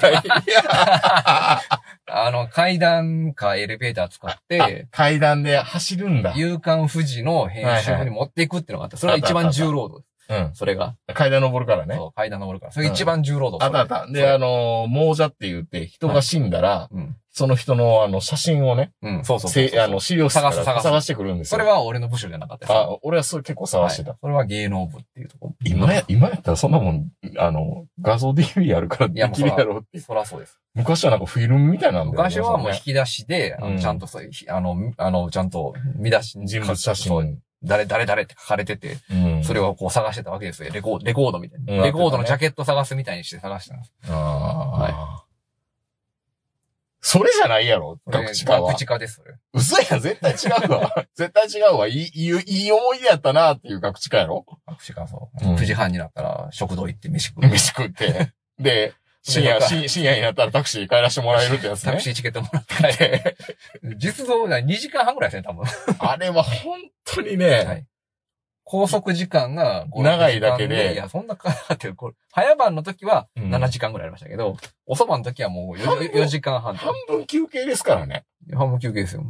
[2.10, 6.32] あの、階段かエレベーター使って、階段で走るんだ。
[6.36, 10.50] 夕刊富士の編集部に持っていくっていうのがあって、それが一番重労働うん。
[10.54, 10.94] それが。
[11.14, 11.94] 階段登るからね。
[11.96, 12.72] そう、階段登るから。
[12.72, 13.64] それが一番重労働。
[13.64, 14.12] あったあった。
[14.12, 17.16] で、あの、亡者って言って、人が死んだら、うん。
[17.38, 21.58] その人の、あの、写真をね、うん、そうそうそうせあの、資料室から探す探す探してくるんですよ。
[21.58, 22.76] それは俺の部署じゃなかったです。
[22.76, 24.10] あ、俺はそれ結構探してた。
[24.10, 25.54] はいそれは芸能部っていうところ。
[25.64, 27.08] 今や、今やったらそんなもん、
[27.38, 30.00] あの、画像 DV あるからでいやもうきるやろうって。
[30.00, 30.58] そらそうです。
[30.74, 39.44] 昔はなんかフィルムみたいなんだよね昔はもう引そき出しで、あのうんちゃんとそういう、あの、あの、ちゃんと見出し人物写真そう誰、誰、誰って書かれてて、うん。
[39.44, 40.70] それをこう探してたわけですよ。
[40.72, 41.74] レコード、レコードみたいな。
[41.74, 43.92] うんレコードのジャケット探すみたいにして探したんです。
[44.08, 45.27] ああ。
[47.00, 48.78] それじゃないやろ、学知化は学。
[48.80, 49.34] 知化です、それ。
[49.54, 51.06] 嘘やん、絶対違うわ。
[51.14, 51.86] 絶対違うわ。
[51.86, 54.44] いい、いい、いい思い出やったなっていう学知化やろ？
[54.66, 55.44] 学知化そう。
[55.48, 57.48] うん9時半になったら食堂行って飯食う。
[57.48, 58.32] 飯食って。
[58.58, 62.02] で、 深夜、深深夜になったらタクシー帰らせてもらえるってやつね タク。
[62.02, 63.36] シーチケットもらって帰って。
[63.96, 65.64] 実像が2時間半ぐらいですね、多分。
[65.98, 67.86] あれは本当にね、はい。
[68.70, 71.94] 拘束時間が5長いだけでいや、そんなかかってる。
[71.94, 74.56] これ、早番の時はうん7時間ぐらいありましたけど、
[74.86, 78.24] 遅番の時はもう 4, 4時間半と半分休憩ですからね。
[78.54, 79.24] 半分休憩ですよ。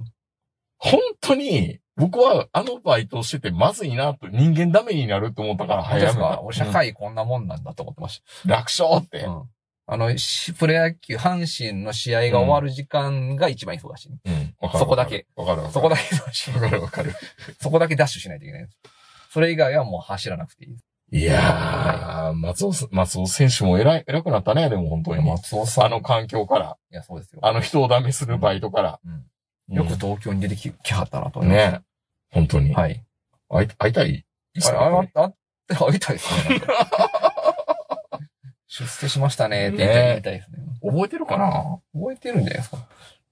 [0.78, 6.41] 本当に、僕はあのバイトをしててまずいなと、人間ダメになると思ったから早めたすか？
[6.43, 9.20] 俺社会こんなもんなんだと思ってましうん楽勝って。
[9.20, 9.28] た。
[9.28, 9.43] うん。
[9.91, 14.11] あの、しプロ野球、阪神の試合が終わる時間が一番忙しい。
[14.26, 14.55] うん。
[14.78, 15.26] そこだけ。
[15.34, 15.72] わかるわかる。
[15.72, 16.55] そこだけ忙しい。
[16.55, 17.14] わかるわかる。
[17.61, 18.78] そこだけダッシュしないといけないんです。
[19.39, 20.76] それ以外はもう走らなくていい。
[21.20, 25.24] いやー、松尾す、松尾選手も偉い、偉くなったね、でも本当に。
[25.24, 25.84] 松尾さん。
[25.84, 27.39] あの環境から、いや、そうですよ。
[27.45, 28.99] あの人をダメするバイトから。
[29.05, 29.24] うんうん
[29.70, 31.84] よく東京に出てき、きはったなと思いましたね。
[32.32, 32.72] 本当に。
[32.74, 33.05] はい。
[33.51, 34.24] 会い会いたい？
[34.55, 35.09] です会い？
[36.01, 36.61] たいですね。
[38.66, 40.59] 出世しましたねって言いたいね言いたいですね。
[40.82, 41.80] 覚えてるかな？
[41.95, 42.78] 覚えてるんじゃないですか。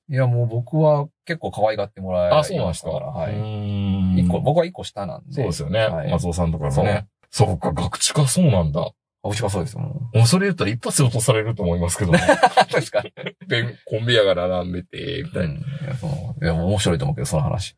[0.09, 2.93] いや、もう僕は結構可愛がってもらえあ、そうなんですか？
[2.93, 4.21] から、はうい。
[4.21, 5.33] 一個、僕は一個下なんで。
[5.33, 5.81] そうですよね。
[5.87, 7.07] はい松尾さんとかもね。
[7.31, 8.81] そうか、学知か、そうなんだ。
[9.23, 9.81] あ、うちがそうですよ。
[9.81, 12.19] ももうそれ言ったら一発で落とされると思いますけどね。
[12.19, 15.55] うそうでコンビやからなんでて、みたいな。
[15.55, 15.59] うん。
[15.59, 17.77] いや、その、いや、もう面白いと思うけど、その話。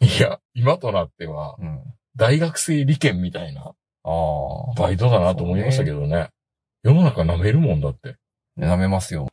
[0.00, 1.80] いや、今となっては、うん。
[2.16, 3.72] 大学生利権みたいなあ
[4.04, 4.74] あ。
[4.76, 6.28] バイトだなと思いましたけどね。
[6.82, 8.16] 世の中舐めるもんだって。
[8.58, 9.28] 舐めますよ。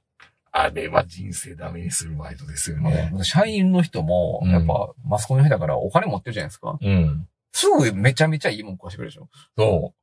[0.51, 3.11] あれは人生ダメにするバイトですよね。
[3.23, 6.77] 社員の人も、うんやっぱ、マスコミの人だからお金持ってるじゃないですか。
[6.81, 7.27] うん。
[7.53, 9.29] すぐめちゃめちゃいいもん食わしてくれるでしょ。
[9.57, 9.95] そう。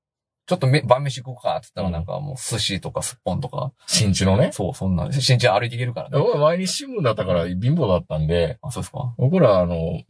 [0.47, 3.73] ちょっとめ晩飯行こうかって言ったらうんなんかもう寿司とかすっぽんとか。
[3.87, 4.51] 新地のね？
[4.53, 5.13] そう、そんなん。
[5.13, 6.19] 新地歩いていけるからね。
[6.19, 10.03] 僕は前に新聞だったから貧乏だったんで、あ、そうですか僕らあの、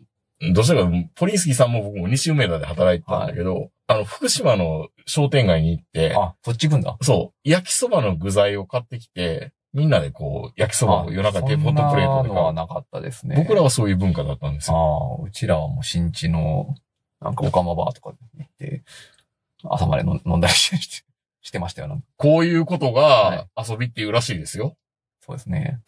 [0.53, 6.97] どちらか、ポリンスキーさんも僕も西梅田で働いてたんだけど、あの、福島の商店街に行って、あ、そっち行くんだ。
[7.03, 12.53] そう、焼きそばの具材を買ってきて、みんなでこう、焼きそばを夜中でポットプレートでそんなのは。
[12.53, 13.35] なかったですね。
[13.37, 15.19] 僕らはそういう文化だったんですよ。
[15.19, 16.75] ああ、うちらはもう新地の、
[17.21, 18.85] なんかオカマバーとか行って、
[19.65, 21.05] 朝まで飲んだりして、
[21.43, 22.03] してましたよ。
[22.17, 24.77] こういうことが遊びっていうらしいですよ。
[25.21, 25.81] そうですね。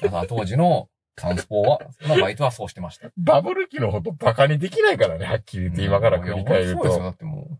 [0.00, 3.10] 皆さん当時のトランスポは、のバイトはそうしてました。
[3.16, 7.04] バブル期のことバカにできないからね、はっきり言って今から振り返るいやそうですよ。
[7.04, 7.14] だと。
[7.14, 7.58] ってもう。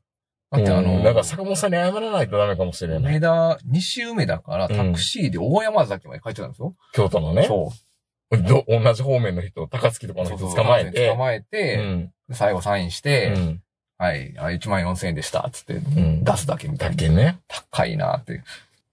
[0.51, 3.16] だってあの、うんなんか坂本さんに謝らないとダメかもしれない。
[3.16, 6.74] 梅田、西梅田からタクシーで大山崎まで帰ってたんですよ。
[6.92, 7.44] 京都のね。
[7.46, 7.72] そ
[8.30, 8.38] う。
[8.42, 11.09] ど同じ方面の人、高槻とかの人そうそう捕まえて。
[11.09, 12.12] 捕まえて、うん。
[12.32, 13.62] 最後サインしうて、ん。
[13.99, 16.94] はい、あ、1万4000円でした、つって、ん出すだけみたいな。
[16.94, 17.38] だけね。
[17.49, 18.42] 高いなって。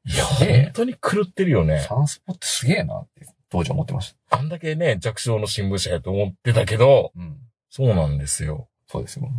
[0.08, 1.80] いや、ね本当に狂ってるよね。
[1.80, 4.38] サンスポってすげえなって、当時思ってました。
[4.38, 7.38] あんだけね、弱小の新聞社やと思ってたけど、うん。
[7.70, 8.68] そうなんですよ。
[8.88, 9.30] そうですよ。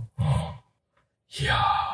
[1.41, 1.86] いやー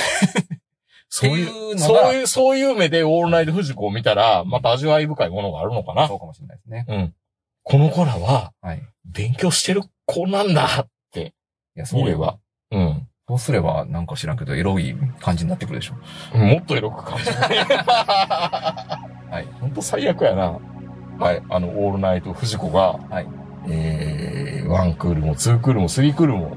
[1.10, 6.06] そういうう、のがそういう、そういう目でオールナイトフジコを見たら、また味わい深いものがあるのかな。
[6.06, 6.84] そうかもしれないですね。
[6.88, 7.14] うん。
[7.62, 8.78] この子らは、はい。
[8.78, 11.34] い勉強してる子なんだって、
[11.78, 12.38] や、そう見れば。
[12.70, 13.08] うん。
[13.26, 16.36] そうすれば、なんか知らんけど、エロい感じになってくるでしょ。
[16.36, 17.32] もっとエロく感じる。
[17.36, 19.46] はい。
[19.60, 20.58] ほんと最悪やな。
[21.18, 21.42] はい。
[21.48, 23.28] あの、オールナイトフジコが、はい。
[23.70, 26.56] えー、ワンクールもツークールもスリークールも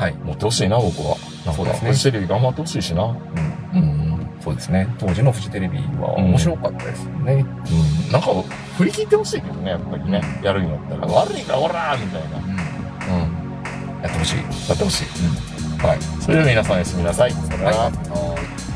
[0.00, 0.14] はい。
[0.24, 1.18] 持ってほしいな、僕は。
[1.44, 3.04] なんかそうですねフジテレビ頑張ってほしいしな。
[3.04, 3.78] うん。
[3.78, 4.30] うん。
[4.40, 4.88] そうですね。
[4.98, 7.44] 当時のフジテレビは面白かったですね。
[8.06, 8.12] うん。
[8.12, 8.28] なんか、
[8.78, 10.22] 振り切ってほしいけどね、やっぱりね。
[10.42, 11.06] やるんやったら。
[11.06, 12.38] 悪いから、おらーみたいな。
[12.38, 12.44] うん。
[12.44, 14.02] うん。
[14.02, 14.36] やってほしい。
[14.38, 15.86] やってほしい。
[15.86, 15.98] はい。
[16.22, 17.32] それでは皆さんおやすみなさい。
[17.32, 18.69] さよならはい。